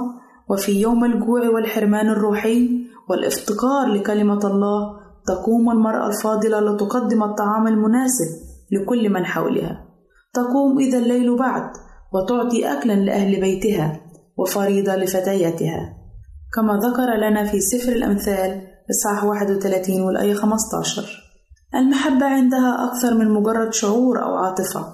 وفي 0.50 0.80
يوم 0.80 1.04
الجوع 1.04 1.48
والحرمان 1.48 2.08
الروحي 2.08 2.70
والإفتقار 3.10 3.86
لكلمة 3.86 4.46
الله 4.46 5.00
تقوم 5.26 5.70
المرأة 5.70 6.06
الفاضلة 6.08 6.60
لتقدم 6.60 7.22
الطعام 7.22 7.66
المناسب 7.66 8.26
لكل 8.72 9.10
من 9.10 9.24
حولها. 9.24 9.84
تقوم 10.32 10.78
إذا 10.78 10.98
الليل 10.98 11.36
بعد 11.36 11.70
وتعطي 12.14 12.72
أكلا 12.72 12.92
لأهل 12.92 13.40
بيتها 13.40 14.00
وفريضة 14.36 14.96
لفتياتها. 14.96 15.96
كما 16.54 16.72
ذكر 16.76 17.28
لنا 17.28 17.44
في 17.44 17.60
سفر 17.60 17.92
الأمثال 17.92 18.69
إصحاح 18.90 19.24
31 19.24 20.00
والآية 20.00 20.34
15 20.34 21.30
المحبة 21.74 22.26
عندها 22.26 22.88
أكثر 22.90 23.14
من 23.14 23.30
مجرد 23.30 23.72
شعور 23.72 24.22
أو 24.22 24.34
عاطفة. 24.34 24.86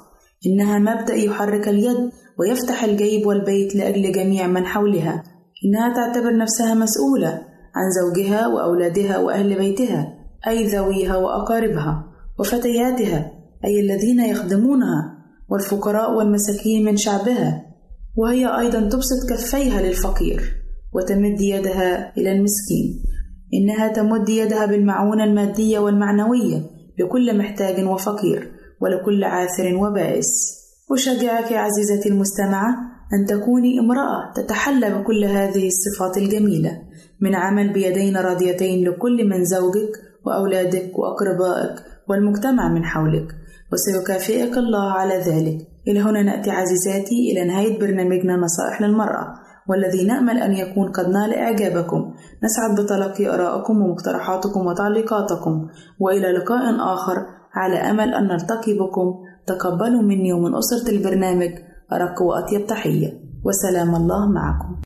إنها 0.46 0.78
مبدأ 0.78 1.14
يحرك 1.14 1.68
اليد 1.68 2.10
ويفتح 2.38 2.84
الجيب 2.84 3.26
والبيت 3.26 3.76
لأجل 3.76 4.12
جميع 4.12 4.46
من 4.46 4.66
حولها. 4.66 5.22
إنها 5.64 5.94
تعتبر 5.94 6.36
نفسها 6.36 6.74
مسؤولة 6.74 7.28
عن 7.74 7.90
زوجها 7.90 8.46
وأولادها 8.46 9.18
وأهل 9.18 9.58
بيتها 9.58 10.14
أي 10.46 10.66
ذويها 10.66 11.16
وأقاربها 11.16 12.04
وفتياتها 12.38 13.32
أي 13.64 13.80
الذين 13.80 14.20
يخدمونها 14.20 15.16
والفقراء 15.48 16.14
والمساكين 16.14 16.84
من 16.84 16.96
شعبها. 16.96 17.66
وهي 18.16 18.58
أيضا 18.58 18.80
تبسط 18.80 19.30
كفيها 19.30 19.82
للفقير 19.82 20.42
وتمد 20.92 21.40
يدها 21.40 22.12
إلى 22.16 22.32
المسكين. 22.32 23.02
إنها 23.56 23.88
تمد 23.88 24.28
يدها 24.28 24.66
بالمعونة 24.66 25.24
المادية 25.24 25.78
والمعنوية 25.78 26.62
لكل 26.98 27.38
محتاج 27.38 27.84
وفقير 27.84 28.52
ولكل 28.80 29.24
عاثر 29.24 29.74
وبائس. 29.74 30.56
أشجعك 30.92 31.52
عزيزتي 31.52 32.08
المستمعة 32.08 32.74
أن 33.14 33.26
تكوني 33.26 33.80
امرأة 33.80 34.32
تتحلى 34.36 34.98
بكل 34.98 35.24
هذه 35.24 35.66
الصفات 35.66 36.16
الجميلة 36.16 36.82
من 37.20 37.34
عمل 37.34 37.72
بيدين 37.72 38.16
راضيتين 38.16 38.88
لكل 38.88 39.28
من 39.28 39.44
زوجك 39.44 39.90
وأولادك 40.26 40.98
وأقربائك 40.98 41.82
والمجتمع 42.08 42.68
من 42.68 42.84
حولك. 42.84 43.28
وسيكافئك 43.72 44.58
الله 44.58 44.92
على 44.92 45.14
ذلك. 45.14 45.58
إلى 45.88 46.00
هنا 46.00 46.22
نأتي 46.22 46.50
عزيزاتي 46.50 47.32
إلى 47.32 47.44
نهاية 47.44 47.78
برنامجنا 47.78 48.36
نصائح 48.36 48.82
للمرأة 48.82 49.45
والذي 49.68 50.06
نأمل 50.06 50.38
أن 50.38 50.52
يكون 50.52 50.88
قد 50.92 51.08
نال 51.08 51.34
إعجابكم. 51.34 52.14
نسعد 52.44 52.80
بتلقي 52.80 53.34
آرائكم 53.34 53.82
ومقترحاتكم 53.82 54.66
وتعليقاتكم. 54.66 55.68
وإلى 56.00 56.32
لقاء 56.32 56.94
آخر. 56.94 57.26
على 57.54 57.76
أمل 57.76 58.14
أن 58.14 58.28
نلتقي 58.28 58.78
بكم. 58.78 59.14
تقبلوا 59.46 60.02
مني 60.02 60.32
ومن 60.32 60.54
أسرة 60.54 60.90
البرنامج. 60.90 61.50
أرق 61.92 62.22
وأطيب 62.22 62.66
تحية. 62.66 63.12
وسلام 63.44 63.94
الله 63.94 64.32
معكم. 64.32 64.85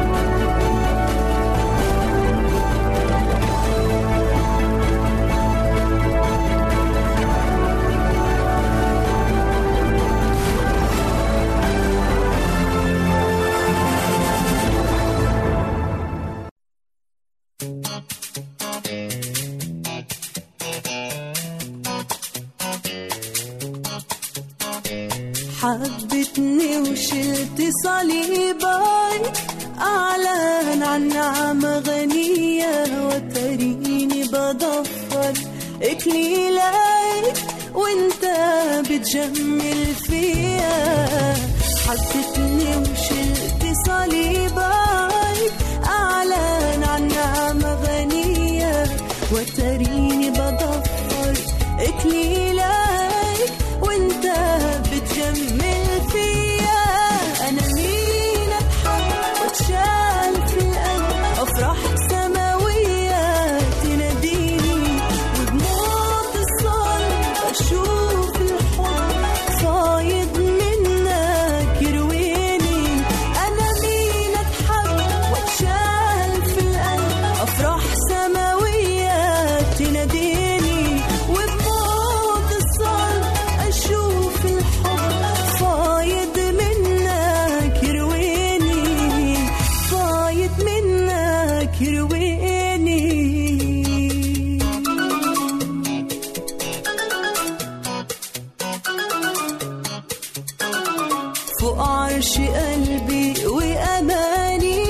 فوق 101.61 101.79
عرش 101.79 102.37
قلبي 102.37 103.45
وأماني 103.45 104.83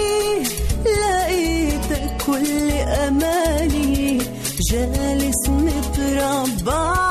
لقيتك 0.86 2.24
كل 2.28 2.72
أماني. 2.72 4.18
جالس 4.72 5.50
متربع 5.50 7.11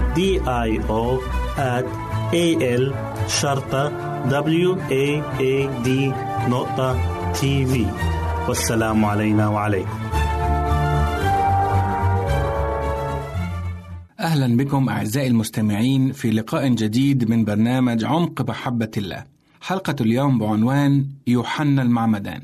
I 0.11 0.69
O 0.89 1.21
at 1.57 1.85
A 2.33 2.45
L 2.61 2.93
شرطة 3.27 3.89
W 4.29 4.75
A 4.91 5.21
A 5.39 5.85
D 5.85 5.89
نقطة 6.49 6.97
تي 7.31 7.65
في 7.65 7.85
والسلام 8.47 9.05
علينا 9.05 9.47
وعليكم 9.47 9.99
أهلا 14.19 14.57
بكم 14.57 14.89
أعزائي 14.89 15.27
المستمعين 15.27 16.11
في 16.11 16.31
لقاء 16.31 16.67
جديد 16.67 17.29
من 17.29 17.45
برنامج 17.45 18.05
عمق 18.05 18.49
محبة 18.49 18.91
الله. 18.97 19.23
حلقة 19.61 19.95
اليوم 20.01 20.39
بعنوان 20.39 21.05
يوحنا 21.27 21.81
المعمدان. 21.81 22.41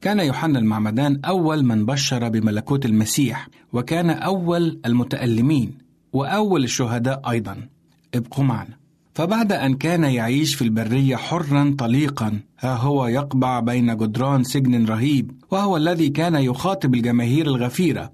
كان 0.00 0.20
يوحنا 0.20 0.58
المعمدان 0.58 1.20
أول 1.24 1.64
من 1.64 1.86
بشر 1.86 2.28
بملكوت 2.28 2.86
المسيح، 2.86 3.48
وكان 3.72 4.10
أول 4.10 4.80
المتألمين، 4.86 5.89
وأول 6.12 6.64
الشهداء 6.64 7.30
أيضا. 7.30 7.68
ابقوا 8.14 8.44
معنا. 8.44 8.80
فبعد 9.14 9.52
أن 9.52 9.74
كان 9.74 10.04
يعيش 10.04 10.54
في 10.54 10.62
البرية 10.62 11.16
حرا 11.16 11.74
طليقا، 11.78 12.40
ها 12.60 12.76
هو 12.76 13.06
يقبع 13.06 13.60
بين 13.60 13.96
جدران 13.96 14.44
سجن 14.44 14.84
رهيب، 14.84 15.32
وهو 15.50 15.76
الذي 15.76 16.08
كان 16.08 16.34
يخاطب 16.34 16.94
الجماهير 16.94 17.46
الغفيرة، 17.46 18.12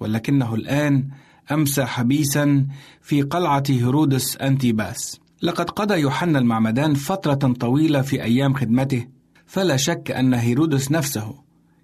ولكنه 0.00 0.54
الآن 0.54 1.08
أمسى 1.52 1.84
حبيسا 1.84 2.66
في 3.02 3.22
قلعة 3.22 3.62
هيرودس 3.68 4.36
أنتيباس 4.36 5.20
لقد 5.42 5.70
قضى 5.70 5.94
يوحنا 5.94 6.38
المعمدان 6.38 6.94
فترة 6.94 7.52
طويلة 7.52 8.02
في 8.02 8.22
أيام 8.22 8.54
خدمته 8.54 9.06
فلا 9.46 9.76
شك 9.76 10.10
أن 10.10 10.34
هيرودس 10.34 10.92
نفسه 10.92 11.34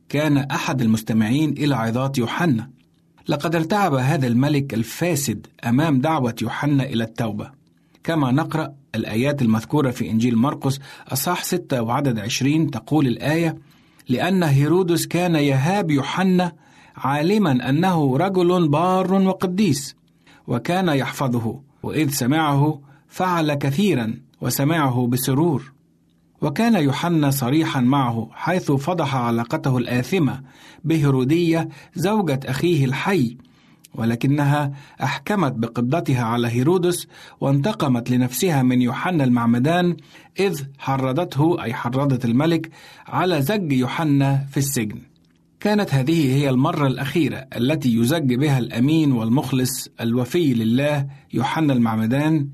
كان 0.08 0.36
أحد 0.36 0.82
المستمعين 0.82 1.50
إلى 1.50 1.76
عظات 1.76 2.18
يوحنا 2.18 2.70
لقد 3.29 3.55
ارتعب 3.55 3.95
هذا 3.95 4.27
الملك 4.27 4.75
الفاسد 4.75 5.47
أمام 5.64 6.01
دعوة 6.01 6.35
يوحنا 6.43 6.85
إلى 6.85 7.05
التوبة. 7.05 7.51
كما 8.05 8.31
نقرأ 8.31 8.75
الآيات 8.95 9.43
المذكورة 9.43 9.91
في 9.91 10.11
إنجيل 10.11 10.37
مرقس 10.37 10.81
أصحاح 11.09 11.45
6 11.45 11.83
وعدد 11.83 12.18
20 12.18 12.70
تقول 12.70 13.07
الآية 13.07 13.59
لأن 14.09 14.43
هيرودس 14.43 15.07
كان 15.07 15.35
يهاب 15.35 15.91
يوحنا 15.91 16.53
عالما 16.97 17.68
أنه 17.68 18.16
رجل 18.16 18.68
بار 18.68 19.12
وقديس 19.12 19.97
وكان 20.47 20.89
يحفظه 20.89 21.61
وإذ 21.83 22.11
سمعه 22.11 22.81
فعل 23.09 23.55
كثيرا 23.55 24.14
وسمعه 24.41 25.07
بسرور. 25.07 25.74
وكان 26.45 26.74
يوحنا 26.74 27.30
صريحا 27.30 27.80
معه 27.80 28.28
حيث 28.32 28.72
فضح 28.72 29.14
علاقته 29.14 29.78
الآثمة 29.78 30.42
بهروديه 30.84 31.68
زوجة 31.95 32.40
أخيه 32.45 32.84
الحي 32.84 33.36
ولكنها 33.95 34.72
أحكمت 35.03 35.53
بقبضتها 35.53 36.22
على 36.22 36.49
هيرودس 36.49 37.07
وانتقمت 37.40 38.11
لنفسها 38.11 38.62
من 38.62 38.82
يوحنا 38.82 39.24
المعمدان 39.24 39.97
إذ 40.40 40.62
حرضته 40.78 41.62
أي 41.62 41.74
حرضت 41.74 42.24
الملك 42.24 42.70
على 43.07 43.42
زج 43.42 43.72
يوحنا 43.72 44.47
في 44.51 44.57
السجن. 44.57 45.01
كانت 45.61 45.95
هذه 45.95 46.34
هي 46.34 46.51
المرة 46.51 46.86
الأخيرة 46.86 47.47
التي 47.57 47.97
يزج 47.97 48.34
بها 48.34 48.59
الأمين 48.59 49.12
والمخلص 49.12 49.88
الوفي 50.01 50.55
لله 50.55 51.07
يوحنا 51.32 51.72
المعمدان 51.72 52.49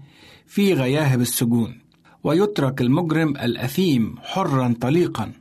في 0.46 0.74
غياهب 0.74 1.20
السجون. 1.20 1.79
ويترك 2.24 2.80
المجرم 2.80 3.28
الأثيم 3.28 4.14
حرا 4.22 4.74
طليقا. 4.80 5.32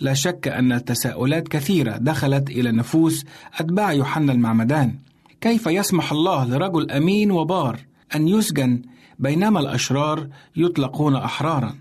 لا 0.00 0.14
شك 0.14 0.48
أن 0.48 0.84
تساؤلات 0.84 1.48
كثيرة 1.48 1.96
دخلت 1.96 2.50
إلى 2.50 2.72
نفوس 2.72 3.24
أتباع 3.58 3.92
يوحنا 3.92 4.32
المعمدان. 4.32 4.98
كيف 5.40 5.66
يسمح 5.66 6.12
الله 6.12 6.44
لرجل 6.44 6.90
أمين 6.90 7.30
وبار 7.30 7.80
أن 8.14 8.28
يسجن 8.28 8.82
بينما 9.18 9.60
الأشرار 9.60 10.28
يطلقون 10.56 11.16
أحرارا؟ 11.16 11.74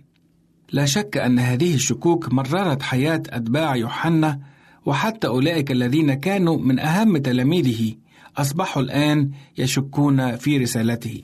لا 0.72 0.86
شك 0.86 1.18
أن 1.18 1.40
هذه 1.40 1.76
الشكوك 1.76 2.34
مررت 2.34 2.82
حياة 2.82 3.24
أتباع 3.30 3.76
يوحنا 3.76 4.40
وحتى 4.86 5.28
أولئك 5.28 5.72
الذين 5.72 6.14
كانوا 6.14 6.58
من 6.58 6.80
أهم 6.80 7.18
تلاميذه 7.18 7.96
أصبحوا 8.38 8.82
الآن 8.82 9.32
يشكون 9.58 10.36
في 10.36 10.58
رسالته. 10.58 11.22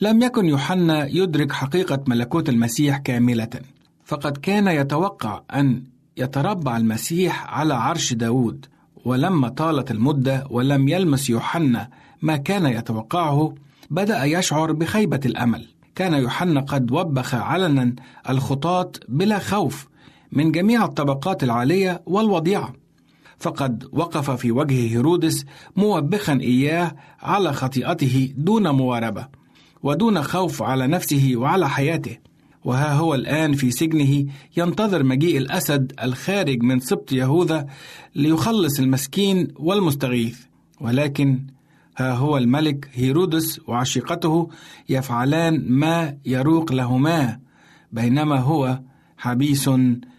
لم 0.00 0.22
يكن 0.22 0.46
يوحنا 0.46 1.06
يدرك 1.06 1.52
حقيقة 1.52 2.04
ملكوت 2.06 2.48
المسيح 2.48 2.98
كاملة، 2.98 3.48
فقد 4.04 4.36
كان 4.36 4.68
يتوقع 4.68 5.42
أن 5.54 5.82
يتربع 6.16 6.76
المسيح 6.76 7.46
على 7.54 7.74
عرش 7.74 8.12
داود، 8.12 8.66
ولما 9.04 9.48
طالت 9.48 9.90
المدة 9.90 10.46
ولم 10.50 10.88
يلمس 10.88 11.30
يوحنا 11.30 11.88
ما 12.22 12.36
كان 12.36 12.66
يتوقعه، 12.66 13.54
بدأ 13.90 14.24
يشعر 14.24 14.72
بخيبة 14.72 15.20
الأمل. 15.26 15.68
كان 15.94 16.14
يوحنا 16.14 16.60
قد 16.60 16.92
وبخ 16.92 17.34
علنا 17.34 17.94
الخطاة 18.28 18.92
بلا 19.08 19.38
خوف 19.38 19.88
من 20.32 20.52
جميع 20.52 20.84
الطبقات 20.84 21.42
العالية 21.44 22.02
والوضيعة 22.06 22.72
فقد 23.38 23.88
وقف 23.92 24.30
في 24.30 24.52
وجه 24.52 24.74
هيرودس 24.74 25.44
موبخا 25.76 26.32
إياه 26.32 26.96
على 27.20 27.52
خطيئته 27.52 28.34
دون 28.36 28.68
مواربة 28.68 29.28
ودون 29.82 30.22
خوف 30.22 30.62
على 30.62 30.86
نفسه 30.86 31.32
وعلى 31.36 31.68
حياته. 31.68 32.16
وها 32.64 32.92
هو 32.92 33.14
الآن 33.14 33.52
في 33.52 33.70
سجنه 33.70 34.26
ينتظر 34.56 35.02
مجيء 35.02 35.38
الأسد 35.38 35.92
الخارج 36.02 36.62
من 36.62 36.80
سبط 36.80 37.12
يهوذا 37.12 37.66
ليخلص 38.14 38.78
المسكين 38.80 39.48
والمستغيث. 39.56 40.38
ولكن 40.80 41.40
ها 41.96 42.12
هو 42.12 42.36
الملك 42.36 42.90
هيرودس 42.94 43.60
وعشيقته 43.66 44.50
يفعلان 44.88 45.64
ما 45.68 46.16
يروق 46.26 46.72
لهما 46.72 47.38
بينما 47.92 48.40
هو 48.40 48.80
حبيس 49.18 49.68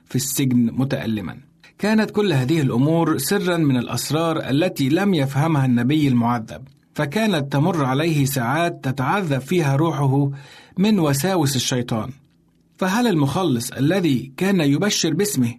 في 0.06 0.16
السجن 0.16 0.72
متألما. 0.74 1.38
كانت 1.80 2.12
كل 2.12 2.34
هذه 2.34 2.62
الأمور 2.62 3.18
سرا 3.18 3.58
من 3.58 3.78
الأسرار 3.78 4.50
التي 4.50 4.90
لم 4.90 5.14
يفهمها 5.14 5.66
النبي 5.66 6.08
المعذب، 6.08 6.68
فكانت 6.98 7.54
تمر 7.54 7.86
عليه 7.86 8.26
ساعات 8.26 8.84
تتعذب 8.84 9.40
فيها 9.40 9.76
روحه 9.76 10.32
من 10.78 11.00
وساوس 11.00 11.56
الشيطان. 11.56 12.10
فهل 12.78 13.08
المخلص 13.08 13.72
الذي 13.72 14.32
كان 14.38 14.62
يبشر 14.62 15.14
باسمه 15.14 15.54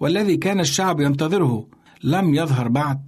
والذي 0.00 0.36
كان 0.36 0.60
الشعب 0.60 1.00
ينتظره 1.00 1.66
لم 2.04 2.34
يظهر 2.34 2.68
بعد؟ 2.68 3.00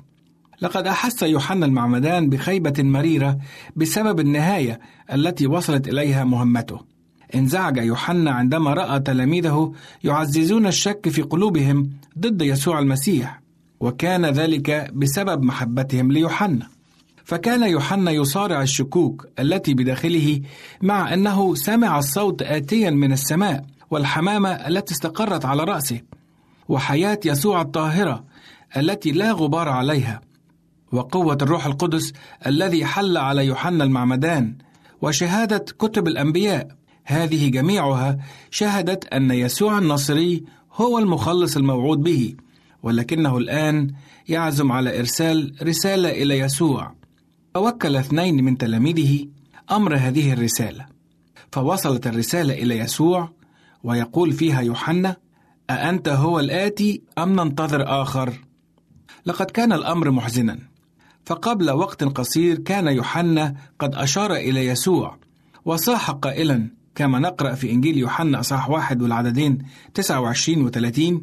لقد 0.62 0.86
أحس 0.86 1.22
يوحنا 1.22 1.66
المعمدان 1.66 2.28
بخيبة 2.28 2.82
مريرة 2.82 3.38
بسبب 3.76 4.20
النهاية 4.20 4.80
التي 5.12 5.46
وصلت 5.46 5.88
إليها 5.88 6.24
مهمته. 6.24 6.80
انزعج 7.34 7.76
يوحنا 7.76 8.30
عندما 8.30 8.74
رأى 8.74 9.00
تلاميذه 9.00 9.72
يعززون 10.04 10.66
الشك 10.66 11.08
في 11.08 11.22
قلوبهم 11.22 11.90
ضد 12.18 12.42
يسوع 12.42 12.78
المسيح 12.78 13.40
وكان 13.80 14.26
ذلك 14.26 14.90
بسبب 14.94 15.42
محبتهم 15.42 16.12
ليوحنا 16.12 16.79
فكان 17.30 17.62
يوحنا 17.62 18.10
يصارع 18.10 18.62
الشكوك 18.62 19.26
التي 19.38 19.74
بداخله 19.74 20.40
مع 20.82 21.14
أنه 21.14 21.54
سمع 21.54 21.98
الصوت 21.98 22.42
اتيا 22.42 22.90
من 22.90 23.12
السماء 23.12 23.64
والحمامة 23.90 24.48
التي 24.48 24.94
استقرت 24.94 25.44
على 25.44 25.64
رأسه 25.64 26.00
وحياة 26.68 27.20
يسوع 27.24 27.60
الطاهرة 27.60 28.24
التي 28.76 29.12
لا 29.12 29.32
غبار 29.32 29.68
عليها 29.68 30.20
وقوة 30.92 31.38
الروح 31.42 31.66
القدس 31.66 32.12
الذي 32.46 32.84
حل 32.84 33.16
على 33.16 33.46
يوحنا 33.46 33.84
المعمدان 33.84 34.58
وشهادة 35.02 35.64
كتب 35.78 36.08
الأنبياء. 36.08 36.68
هذه 37.04 37.50
جميعها 37.50 38.18
شهدت 38.50 39.04
أن 39.04 39.30
يسوع 39.30 39.78
الناصري 39.78 40.44
هو 40.72 40.98
المخلص 40.98 41.56
الموعود 41.56 42.00
به 42.00 42.34
ولكنه 42.82 43.38
الآن 43.38 43.90
يعزم 44.28 44.72
على 44.72 44.98
إرسال 44.98 45.54
رسالة 45.62 46.10
إلى 46.10 46.38
يسوع. 46.38 46.99
فوكل 47.54 47.96
اثنين 47.96 48.44
من 48.44 48.58
تلاميذه 48.58 49.26
أمر 49.70 49.96
هذه 49.96 50.32
الرسالة 50.32 50.86
فوصلت 51.52 52.06
الرسالة 52.06 52.54
إلى 52.54 52.78
يسوع 52.78 53.32
ويقول 53.84 54.32
فيها 54.32 54.60
يوحنا 54.60 55.16
أأنت 55.70 56.08
هو 56.08 56.40
الآتي 56.40 57.02
أم 57.18 57.40
ننتظر 57.40 58.02
آخر؟ 58.02 58.34
لقد 59.26 59.46
كان 59.46 59.72
الأمر 59.72 60.10
محزنا 60.10 60.58
فقبل 61.24 61.70
وقت 61.70 62.04
قصير 62.04 62.58
كان 62.58 62.88
يوحنا 62.88 63.54
قد 63.78 63.94
أشار 63.94 64.34
إلى 64.34 64.66
يسوع 64.66 65.16
وصاح 65.64 66.10
قائلا 66.10 66.70
كما 66.94 67.18
نقرأ 67.18 67.54
في 67.54 67.70
إنجيل 67.70 67.98
يوحنا 67.98 68.40
أصحاح 68.40 68.70
واحد 68.70 69.02
والعددين 69.02 69.58
29 69.94 70.62
و 70.62 70.68
30 70.68 71.22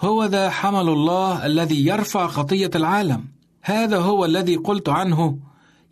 هو 0.00 0.24
ذا 0.24 0.50
حمل 0.50 0.88
الله 0.88 1.46
الذي 1.46 1.86
يرفع 1.86 2.26
خطية 2.26 2.70
العالم 2.74 3.24
هذا 3.62 3.98
هو 3.98 4.24
الذي 4.24 4.56
قلت 4.56 4.88
عنه 4.88 5.38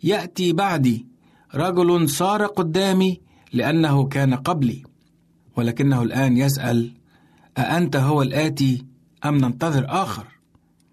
يأتي 0.03 0.53
بعدي 0.53 1.05
رجل 1.55 2.09
صار 2.09 2.45
قدامي 2.45 3.21
لأنه 3.53 4.07
كان 4.07 4.33
قبلي 4.33 4.83
ولكنه 5.55 6.01
الآن 6.01 6.37
يسأل 6.37 6.91
أأنت 7.57 7.95
هو 7.95 8.21
الآتي 8.21 8.85
أم 9.25 9.37
ننتظر 9.37 9.85
آخر؟ 9.89 10.27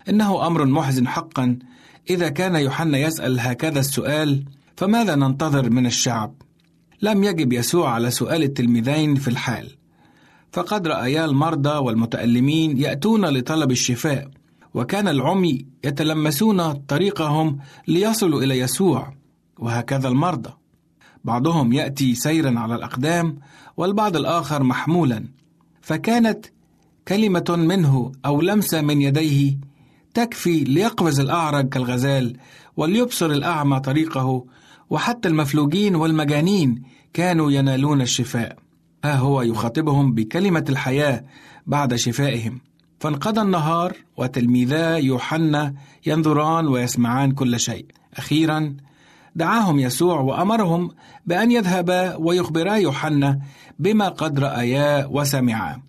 إنه 0.08 0.46
أمر 0.46 0.64
محزن 0.64 1.08
حقا 1.08 1.58
إذا 2.10 2.28
كان 2.28 2.54
يوحنا 2.54 2.98
يسأل 2.98 3.40
هكذا 3.40 3.80
السؤال 3.80 4.44
فماذا 4.76 5.14
ننتظر 5.14 5.70
من 5.70 5.86
الشعب؟ 5.86 6.34
لم 7.02 7.24
يجب 7.24 7.52
يسوع 7.52 7.90
على 7.90 8.10
سؤال 8.10 8.42
التلميذين 8.42 9.14
في 9.14 9.28
الحال 9.28 9.70
فقد 10.52 10.86
رأيا 10.86 11.24
المرضى 11.24 11.78
والمتألمين 11.78 12.78
يأتون 12.78 13.24
لطلب 13.26 13.70
الشفاء 13.70 14.28
وكان 14.74 15.08
العمي 15.08 15.66
يتلمسون 15.84 16.72
طريقهم 16.72 17.58
ليصلوا 17.88 18.42
إلى 18.42 18.58
يسوع 18.58 19.14
وهكذا 19.58 20.08
المرضى. 20.08 20.50
بعضهم 21.24 21.72
يأتي 21.72 22.14
سيرا 22.14 22.60
على 22.60 22.74
الأقدام 22.74 23.38
والبعض 23.76 24.16
الآخر 24.16 24.62
محمولا. 24.62 25.24
فكانت 25.80 26.46
كلمة 27.08 27.44
منه 27.58 28.12
أو 28.26 28.40
لمسة 28.40 28.80
من 28.80 29.02
يديه 29.02 29.58
تكفي 30.14 30.64
ليقفز 30.64 31.20
الأعرج 31.20 31.68
كالغزال 31.68 32.36
وليبصر 32.76 33.26
الأعمى 33.26 33.80
طريقه 33.80 34.44
وحتى 34.90 35.28
المفلوجين 35.28 35.96
والمجانين 35.96 36.82
كانوا 37.12 37.52
ينالون 37.52 38.00
الشفاء. 38.00 38.56
ها 39.04 39.16
هو 39.16 39.42
يخاطبهم 39.42 40.12
بكلمة 40.14 40.64
الحياة 40.68 41.24
بعد 41.66 41.94
شفائهم. 41.94 42.60
فانقضى 43.00 43.40
النهار 43.40 43.96
وتلميذا 44.16 44.96
يوحنا 44.96 45.74
ينظران 46.06 46.66
ويسمعان 46.68 47.32
كل 47.32 47.60
شيء. 47.60 47.86
أخيرا 48.16 48.76
دعاهم 49.36 49.78
يسوع 49.78 50.20
وأمرهم 50.20 50.90
بأن 51.26 51.50
يذهبا 51.50 52.16
ويخبرا 52.16 52.74
يوحنا 52.74 53.40
بما 53.78 54.08
قد 54.08 54.38
رأيا 54.38 55.06
وسمعا. 55.06 55.82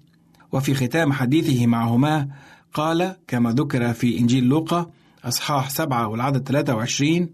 وفي 0.51 0.73
ختام 0.73 1.13
حديثه 1.13 1.67
معهما 1.67 2.27
قال 2.73 3.15
كما 3.27 3.51
ذكر 3.51 3.93
في 3.93 4.19
إنجيل 4.19 4.43
لوقا 4.43 4.91
أصحاح 5.23 5.69
سبعة 5.69 6.07
والعدد 6.07 6.47
23 6.47 7.29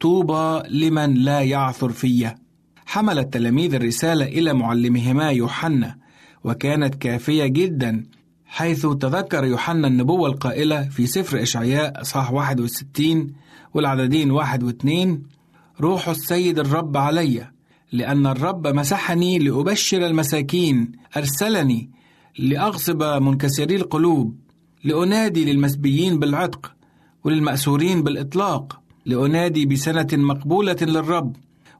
طوبى 0.00 0.68
لمن 0.68 1.14
لا 1.14 1.40
يعثر 1.40 1.92
في 1.92 2.34
حمل 2.86 3.18
التلاميذ 3.18 3.74
الرسالة 3.74 4.24
إلى 4.24 4.52
معلمهما 4.52 5.30
يوحنا 5.30 5.96
وكانت 6.44 6.94
كافية 6.94 7.46
جدا 7.46 8.06
حيث 8.56 8.86
تذكر 8.86 9.44
يوحنا 9.44 9.88
النبوة 9.88 10.28
القائلة 10.28 10.82
في 10.88 11.06
سفر 11.06 11.42
إشعياء 11.42 12.00
أصحاح 12.00 12.32
61 12.32 13.32
والعددين 13.74 14.30
واحد 14.30 14.62
واثنين 14.62 15.22
روح 15.80 16.08
السيد 16.08 16.58
الرب 16.58 16.96
علي 16.96 17.50
لأن 17.92 18.26
الرب 18.26 18.66
مسحني 18.66 19.38
لأبشر 19.38 20.06
المساكين 20.06 20.92
أرسلني 21.16 21.90
لأغصب 22.38 23.02
منكسري 23.02 23.76
القلوب 23.76 24.36
لأنادي 24.84 25.44
للمسبيين 25.52 26.18
بالعتق 26.18 26.72
وللمأسورين 27.24 28.02
بالإطلاق 28.02 28.80
لأنادي 29.06 29.66
بسنة 29.66 30.08
مقبولة 30.12 30.76
للرب 30.82 31.36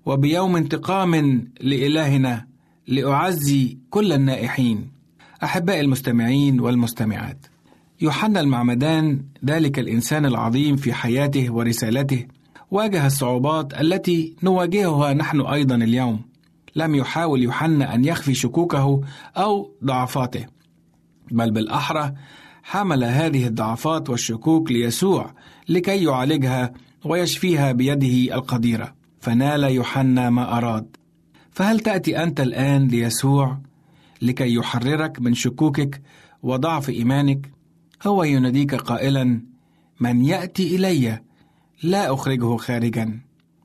وبيوم 0.07 0.57
انتقام 0.57 1.15
لإلهنا 1.61 2.47
لأعزي 2.89 3.79
كل 3.91 4.13
النائحين. 4.13 4.96
أحبائي 5.45 5.81
المستمعين 5.81 6.61
والمستمعات 6.61 7.47
يوحنا 8.01 8.41
المعمدان 8.41 9.23
ذلك 9.45 9.79
الإنسان 9.79 10.27
العظيم 10.27 10.77
في 10.77 10.93
حياته 10.93 11.53
ورسالته 11.53 12.27
واجه 12.71 13.07
الصعوبات 13.07 13.81
التي 13.81 14.37
نواجهها 14.43 15.13
نحن 15.15 15.41
أيضا 15.41 15.75
اليوم. 15.75 16.21
لم 16.77 16.95
يحاول 16.95 17.43
يوحنا 17.43 17.95
أن 17.95 18.05
يخفي 18.05 18.35
شكوكه 18.35 19.01
أو 19.37 19.71
ضعفاته 19.85 20.47
بل 21.31 21.51
بالأحرى 21.51 22.13
حمل 22.63 23.05
هذه 23.05 23.47
الضعفات 23.47 24.11
والشكوك 24.11 24.73
ليسوع 24.73 25.35
لكي 25.69 26.05
يعالجها 26.05 26.73
ويشفيها 27.05 27.73
بيده 27.73 28.35
القديرة. 28.35 28.95
فنال 29.21 29.65
يوحنا 29.65 30.31
ما 30.31 30.59
أراد. 30.59 30.97
فهل 31.51 31.81
تأتي 31.81 32.23
أنت 32.23 32.41
الآن 32.41 32.89
ليسوع؟ 32.89 33.59
لكي 34.23 34.55
يحررك 34.55 35.21
من 35.21 35.35
شكوكك 35.35 36.03
وضعف 36.43 36.89
إيمانك. 36.89 37.51
هو 38.07 38.25
يناديك 38.25 38.75
قائلا 38.75 39.43
من 40.01 40.25
يأتي 40.25 40.77
إلي؟ 40.77 41.21
لا 41.83 42.15
أخرجه 42.15 42.57
خارجا. 42.57 43.21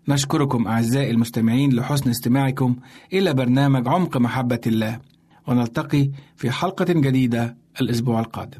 نشكركم 0.08 0.68
أعزائي 0.68 1.12
المستمعين 1.12 1.74
لحسن 1.74 2.10
استماعكم 2.10 2.76
إلى 3.14 3.34
برنامج 3.34 3.88
عمق 3.88 4.18
محبة 4.18 4.62
الله. 4.68 5.00
ونلتقي 5.48 6.12
في 6.36 6.52
حلقة 6.52 6.94
جديدة 6.94 7.58
الأسبوع 7.82 8.20
القادم. 8.20 8.60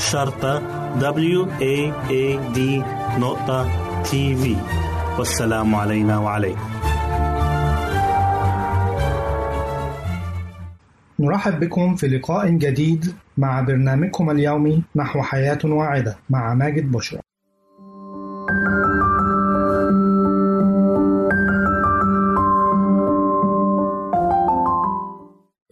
شرطة 0.00 0.58
W 0.98 1.46
A 1.60 1.92
A 2.08 2.54
D 2.56 2.58
نقطة 3.20 3.68
تي 4.02 4.36
في 4.36 4.56
والسلام 5.18 5.74
علينا 5.74 6.18
وعليكم. 6.18 6.70
نرحب 11.20 11.60
بكم 11.60 11.94
في 11.94 12.08
لقاء 12.08 12.48
جديد 12.50 13.14
مع 13.38 13.60
برنامجكم 13.60 14.30
اليومي 14.30 14.82
نحو 14.96 15.22
حياة 15.22 15.58
واعدة 15.64 16.16
مع 16.30 16.54
ماجد 16.54 16.92
بشرى. 16.92 17.20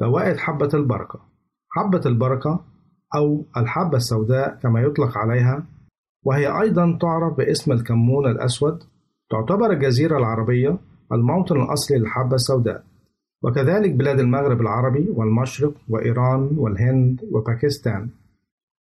فوائد 0.00 0.36
حبة 0.36 0.70
البركة. 0.74 1.20
حبة 1.70 2.02
البركة 2.06 2.60
أو 3.14 3.44
الحبة 3.56 3.96
السوداء 3.96 4.58
كما 4.62 4.80
يطلق 4.80 5.18
عليها 5.18 5.66
وهي 6.24 6.60
أيضا 6.60 6.98
تعرف 7.00 7.36
باسم 7.36 7.72
الكمون 7.72 8.26
الأسود 8.26 8.82
تعتبر 9.30 9.70
الجزيرة 9.72 10.18
العربية 10.18 10.78
الموطن 11.12 11.56
الأصلي 11.56 11.98
للحبة 11.98 12.34
السوداء. 12.34 12.84
وكذلك 13.42 13.92
بلاد 13.94 14.20
المغرب 14.20 14.60
العربي 14.60 15.10
والمشرق 15.10 15.74
وإيران 15.88 16.50
والهند 16.56 17.20
وباكستان. 17.32 18.08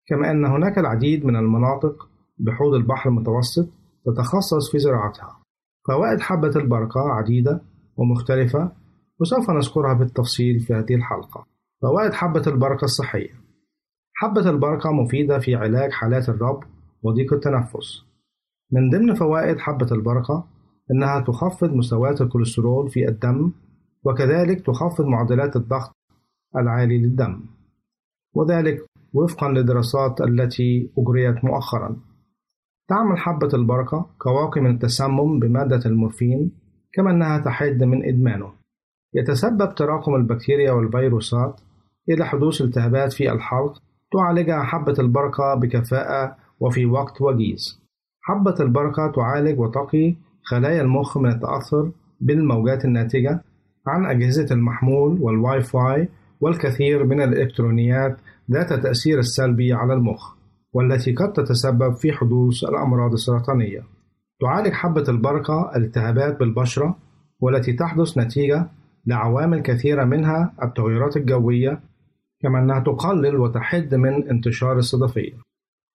كما 0.07 0.31
أن 0.31 0.45
هناك 0.45 0.77
العديد 0.77 1.25
من 1.25 1.35
المناطق 1.35 2.09
بحوض 2.37 2.73
البحر 2.73 3.09
المتوسط 3.09 3.67
تتخصص 4.05 4.71
في 4.71 4.79
زراعتها. 4.79 5.37
فوائد 5.87 6.21
حبة 6.21 6.55
البركة 6.55 7.01
عديدة 7.01 7.61
ومختلفة 7.97 8.71
وسوف 9.19 9.49
نذكرها 9.49 9.93
بالتفصيل 9.93 10.59
في 10.59 10.73
هذه 10.73 10.95
الحلقة. 10.95 11.45
فوائد 11.81 12.13
حبة 12.13 12.43
البركة 12.47 12.85
الصحية. 12.85 13.46
حبة 14.19 14.49
البركة 14.49 14.91
مفيدة 14.91 15.39
في 15.39 15.55
علاج 15.55 15.91
حالات 15.91 16.29
الربو 16.29 16.65
وضيق 17.03 17.33
التنفس. 17.33 18.03
من 18.71 18.89
ضمن 18.89 19.13
فوائد 19.13 19.59
حبة 19.59 19.87
البركة 19.91 20.47
إنها 20.91 21.19
تخفض 21.19 21.73
مستويات 21.73 22.21
الكوليسترول 22.21 22.89
في 22.89 23.07
الدم 23.07 23.51
وكذلك 24.03 24.65
تخفض 24.65 25.05
معدلات 25.05 25.55
الضغط 25.55 25.95
العالي 26.55 26.97
للدم 26.97 27.39
وذلك 28.33 28.85
وفقا 29.13 29.49
للدراسات 29.49 30.21
التي 30.21 30.91
أجريت 30.97 31.45
مؤخرا. 31.45 31.95
تعمل 32.89 33.17
حبة 33.17 33.49
البركة 33.53 34.09
كواقي 34.19 34.61
من 34.61 34.71
التسمم 34.71 35.39
بمادة 35.39 35.81
المورفين 35.85 36.51
كما 36.93 37.11
أنها 37.11 37.39
تحد 37.39 37.83
من 37.83 38.05
إدمانه. 38.05 38.51
يتسبب 39.13 39.75
تراكم 39.75 40.15
البكتيريا 40.15 40.71
والفيروسات 40.71 41.61
إلى 42.09 42.25
حدوث 42.25 42.61
التهابات 42.61 43.13
في 43.13 43.31
الحلق 43.31 43.81
تعالجها 44.11 44.63
حبة 44.63 44.95
البركة 44.99 45.55
بكفاءة 45.55 46.35
وفي 46.59 46.85
وقت 46.85 47.21
وجيز. 47.21 47.81
حبة 48.21 48.55
البركة 48.59 49.11
تعالج 49.11 49.59
وتقي 49.59 50.15
خلايا 50.43 50.81
المخ 50.81 51.17
من 51.17 51.29
التأثر 51.29 51.91
بالموجات 52.21 52.85
الناتجة 52.85 53.41
عن 53.87 54.05
أجهزة 54.05 54.47
المحمول 54.51 55.21
والواي 55.21 55.61
فاي 55.61 56.09
والكثير 56.41 57.05
من 57.05 57.21
الإلكترونيات 57.21 58.17
ذات 58.51 58.71
التأثير 58.71 59.19
السلبي 59.19 59.73
على 59.73 59.93
المخ 59.93 60.35
والتي 60.73 61.13
قد 61.13 61.33
تتسبب 61.33 61.93
في 61.93 62.11
حدوث 62.11 62.63
الأمراض 62.63 63.13
السرطانية. 63.13 63.83
تعالج 64.41 64.73
حبة 64.73 65.03
البركة 65.09 65.71
الالتهابات 65.75 66.39
بالبشرة 66.39 66.95
والتي 67.39 67.73
تحدث 67.73 68.17
نتيجة 68.17 68.67
لعوامل 69.05 69.61
كثيرة 69.61 70.03
منها 70.03 70.53
التغيرات 70.63 71.17
الجوية 71.17 71.79
كما 72.41 72.59
أنها 72.59 72.79
تقلل 72.79 73.35
وتحد 73.35 73.95
من 73.95 74.29
انتشار 74.29 74.77
الصدفية 74.77 75.33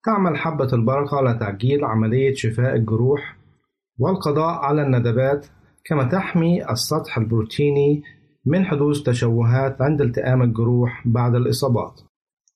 تعمل 0.04 0.36
حبة 0.36 0.68
البركة 0.72 1.20
لتعجيل 1.20 1.84
عملية 1.84 2.34
شفاء 2.34 2.76
الجروح 2.76 3.36
والقضاء 3.98 4.54
على 4.54 4.82
الندبات 4.82 5.46
كما 5.84 6.04
تحمي 6.04 6.70
السطح 6.70 7.18
البروتيني 7.18 8.02
من 8.46 8.64
حدوث 8.64 9.02
تشوهات 9.02 9.82
عند 9.82 10.00
التئام 10.00 10.42
الجروح 10.42 11.02
بعد 11.08 11.34
الإصابات. 11.34 12.00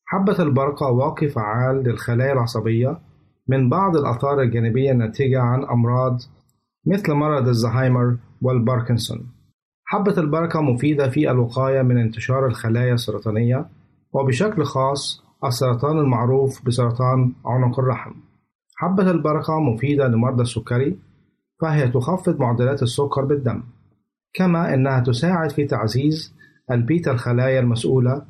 حبة 0.04 0.42
البركة 0.42 0.86
واقي 0.86 1.28
فعال 1.28 1.76
للخلايا 1.76 2.32
العصبية 2.32 2.98
من 3.48 3.68
بعض 3.68 3.96
الآثار 3.96 4.40
الجانبية 4.40 4.92
الناتجة 4.92 5.40
عن 5.40 5.64
أمراض 5.64 6.18
مثل 6.86 7.12
مرض 7.12 7.48
الزهايمر 7.48 8.16
والباركنسون. 8.42 9.26
حبة 9.84 10.18
البركة 10.18 10.60
مفيدة 10.60 11.08
في 11.08 11.30
الوقاية 11.30 11.82
من 11.82 11.98
انتشار 11.98 12.46
الخلايا 12.46 12.94
السرطانية 12.94 13.66
وبشكل 14.16 14.64
خاص 14.64 15.22
السرطان 15.44 15.98
المعروف 15.98 16.66
بسرطان 16.66 17.32
عنق 17.44 17.78
الرحم. 17.78 18.12
حبة 18.76 19.10
البركة 19.10 19.60
مفيدة 19.60 20.08
لمرضى 20.08 20.42
السكري 20.42 20.98
فهي 21.60 21.88
تخفض 21.88 22.40
معدلات 22.40 22.82
السكر 22.82 23.24
بالدم 23.24 23.62
كما 24.34 24.74
أنها 24.74 25.00
تساعد 25.00 25.50
في 25.50 25.64
تعزيز 25.64 26.34
البيتا 26.70 27.10
الخلايا 27.10 27.60
المسؤولة 27.60 28.22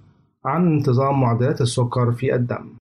عن 0.45 0.73
انتظام 0.73 1.21
معدلات 1.21 1.61
السكر 1.61 2.13
في 2.13 2.35
الدم 2.35 2.77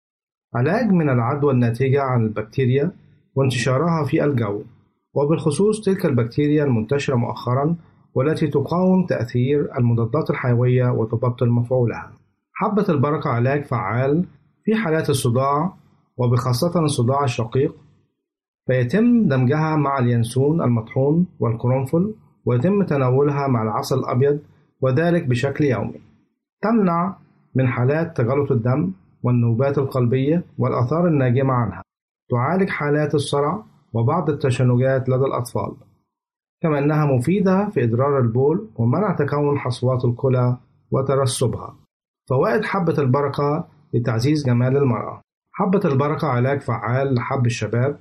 علاج 0.56 0.92
من 0.92 1.10
العدوى 1.10 1.54
الناتجة 1.54 2.02
عن 2.02 2.24
البكتيريا 2.24 2.92
وانتشارها 3.36 4.06
في 4.06 4.24
الجو 4.26 4.64
وبالخصوص 5.14 5.82
تلك 5.82 6.06
البكتيريا 6.06 6.64
المنتشرة 6.64 7.16
مؤخرا 7.16 7.76
والتي 8.16 8.48
تقاوم 8.48 9.06
تأثير 9.06 9.78
المضادات 9.78 10.30
الحيوية 10.30 10.90
وتبطل 10.90 11.50
مفعولها 11.50 12.12
حبة 12.58 12.86
البركة 12.90 13.30
علاج 13.30 13.64
فعال 13.64 14.26
في 14.64 14.76
حالات 14.76 15.10
الصداع 15.10 15.74
وبخاصة 16.18 16.80
الصداع 16.80 17.24
الشقيق. 17.24 17.76
فيتم 18.68 19.28
دمجها 19.28 19.76
مع 19.76 20.00
اليانسون 20.00 20.62
المطحون 20.62 21.28
والقرنفل 21.40 22.14
ويتم 22.46 22.84
تناولها 22.84 23.48
مع 23.48 23.64
العسل 23.64 23.96
الأبيض 24.00 24.40
وذلك 24.82 25.26
بشكل 25.26 25.66
يومي. 25.66 26.02
تمنع 26.62 27.18
من 27.56 27.68
حالات 27.68 28.18
تجلط 28.18 28.52
الدم 28.52 28.92
والنوبات 29.24 29.78
القلبية 29.78 30.44
والآثار 30.58 31.08
الناجمة 31.08 31.54
عنها. 31.54 31.82
تعالج 32.30 32.70
حالات 32.70 33.16
الصرع 33.16 33.64
وبعض 33.94 34.30
التشنجات 34.30 35.10
لدى 35.10 35.26
الأطفال. 35.26 35.72
كما 36.62 36.80
أنها 36.80 37.06
مفيدة 37.06 37.70
في 37.70 37.84
إدرار 37.84 38.20
البول 38.20 38.70
ومنع 38.76 39.16
تكون 39.16 39.60
حصوات 39.60 40.06
الكلى 40.06 40.58
وترسبها. 40.92 41.85
فوائد 42.30 42.66
حبة 42.66 42.94
البركة 43.00 43.68
لتعزيز 43.94 44.46
جمال 44.46 44.78
المرأة. 44.78 45.22
حبة 45.52 45.82
البركة 45.86 46.28
علاج 46.28 46.62
فعال 46.62 47.14
لحب 47.14 47.46
الشباب 47.46 48.00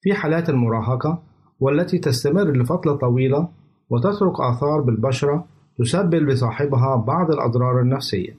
في 0.00 0.14
حالات 0.14 0.50
المراهقة 0.50 1.22
والتي 1.60 1.98
تستمر 1.98 2.52
لفترة 2.52 2.92
طويلة 2.92 3.48
وتترك 3.90 4.40
آثار 4.40 4.80
بالبشرة 4.80 5.44
تسبب 5.78 6.14
لصاحبها 6.14 6.96
بعض 6.96 7.30
الأضرار 7.30 7.80
النفسية. 7.80 8.36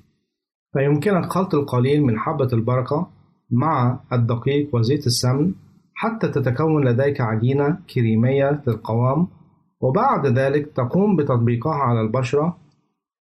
فيمكنك 0.73 1.25
خلط 1.25 1.55
القليل 1.55 2.03
من 2.03 2.19
حبة 2.19 2.49
البركة 2.53 3.07
مع 3.51 3.99
الدقيق 4.13 4.75
وزيت 4.75 5.07
السمن 5.07 5.53
حتى 5.93 6.27
تتكون 6.27 6.87
لديك 6.87 7.21
عجينة 7.21 7.77
كريمية 7.95 8.63
القوام 8.67 9.27
وبعد 9.81 10.27
ذلك 10.27 10.71
تقوم 10.75 11.15
بتطبيقها 11.15 11.73
على 11.75 12.01
البشرة 12.01 12.57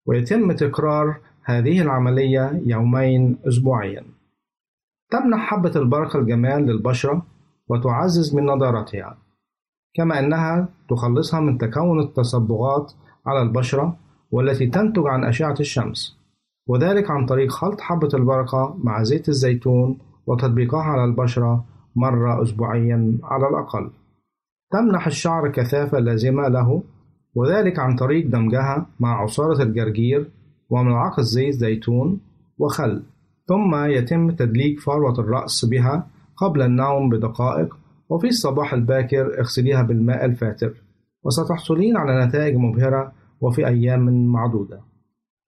ويتم 0.06 0.52
تكرار 0.52 1.18
هذه 1.50 1.82
العملية 1.82 2.62
يومين 2.66 3.38
أسبوعيا. 3.48 4.04
تمنح 5.12 5.40
حبة 5.40 5.72
البركة 5.76 6.20
الجمال 6.20 6.66
للبشرة 6.66 7.26
وتعزز 7.70 8.36
من 8.36 8.46
نضارتها 8.46 9.18
كما 9.94 10.20
أنها 10.20 10.70
تخلصها 10.90 11.40
من 11.40 11.58
تكون 11.58 12.00
التصبغات 12.00 12.94
على 13.26 13.42
البشرة 13.42 13.96
والتي 14.32 14.68
تنتج 14.68 15.08
عن 15.08 15.24
أشعة 15.24 15.56
الشمس 15.60 16.18
وذلك 16.68 17.12
عن 17.12 17.26
طريق 17.26 17.52
خلط 17.52 17.82
حبة 17.82 18.10
البركة 18.14 18.78
مع 18.84 19.04
زيت 19.04 19.30
الزيتون 19.30 19.98
وتطبيقها 20.28 20.84
على 20.84 21.04
البشرة 21.04 21.66
مرة 21.96 22.44
أسبوعيا 22.44 23.18
على 23.24 23.48
الأقل. 23.50 23.90
تمنح 24.72 25.08
الشعر 25.08 25.52
كثافة 25.52 26.00
لازمة 26.00 26.48
له 26.48 26.84
وذلك 27.36 27.80
عن 27.80 27.96
طريق 27.96 28.28
دمجها 28.28 28.86
مع 29.00 29.22
عصارة 29.22 29.64
الجرجير 29.64 30.37
وملعقة 30.70 31.22
زيت 31.22 31.54
زيتون 31.54 32.20
وخل. 32.58 33.04
ثم 33.48 33.76
يتم 33.76 34.32
تدليك 34.32 34.80
فروة 34.80 35.20
الرأس 35.20 35.66
بها 35.66 36.08
قبل 36.38 36.62
النوم 36.62 37.10
بدقائق 37.10 37.78
وفي 38.10 38.28
الصباح 38.28 38.74
الباكر 38.74 39.40
اغسليها 39.40 39.82
بالماء 39.82 40.26
الفاتر. 40.26 40.74
وستحصلين 41.24 41.98
على 41.98 42.26
نتائج 42.26 42.56
مبهرة 42.56 43.12
وفي 43.42 43.68
أيام 43.68 44.32
معدودة. 44.32 44.80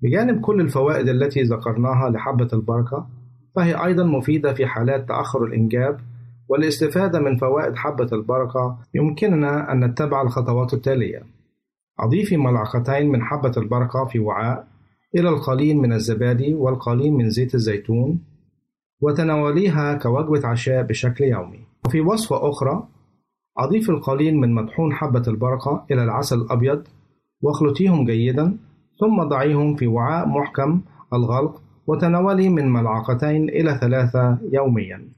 بجانب 0.02 0.42
كل 0.42 0.62
الفوائد 0.62 1.10
التي 1.10 1.42
ذكرناها 1.42 2.10
لحبة 2.10 2.48
البركة 2.54 3.08
فهي 3.56 3.86
أيضا 3.86 4.04
مفيدة 4.04 4.54
في 4.54 4.66
حالات 4.66 5.08
تأخر 5.08 5.44
الإنجاب. 5.44 6.00
والاستفادة 6.50 7.20
من 7.20 7.38
فوائد 7.38 7.76
حبة 7.76 8.08
البركة 8.14 8.78
يمكننا 8.94 9.72
أن 9.72 9.84
نتبع 9.84 10.22
الخطوات 10.22 10.74
التالية. 10.74 11.24
أضيفي 12.00 12.38
ملعقتين 12.38 13.10
من 13.10 13.22
حبة 13.22 13.52
البركة 13.58 14.06
في 14.06 14.20
وعاء. 14.20 14.68
إلى 15.16 15.30
القليل 15.30 15.78
من 15.78 15.94
الزبادي 15.94 16.54
والقليل 16.54 17.14
من 17.14 17.30
زيت 17.30 17.56
الزيتون 17.56 18.20
وتناوليها 19.02 19.94
كوجبة 19.94 20.48
عشاء 20.48 20.84
بشكل 20.84 21.24
يومي. 21.24 21.60
وفي 21.86 22.02
وصفة 22.02 22.50
أخرى 22.50 22.88
أضيف 23.58 23.90
القليل 23.90 24.36
من 24.38 24.54
مطحون 24.54 24.94
حبة 24.94 25.24
البركة 25.28 25.86
إلى 25.92 26.04
العسل 26.04 26.42
الأبيض 26.42 26.84
واخلطيهم 27.42 28.06
جيدا 28.06 28.58
ثم 29.00 29.24
ضعيهم 29.24 29.76
في 29.76 29.88
وعاء 29.88 30.28
محكم 30.28 30.82
الغلق 31.14 31.62
وتناولي 31.88 32.50
من 32.50 32.74
ملعقتين 32.74 33.50
إلى 33.50 33.78
ثلاثة 33.82 34.38
يوميا. 34.52 35.10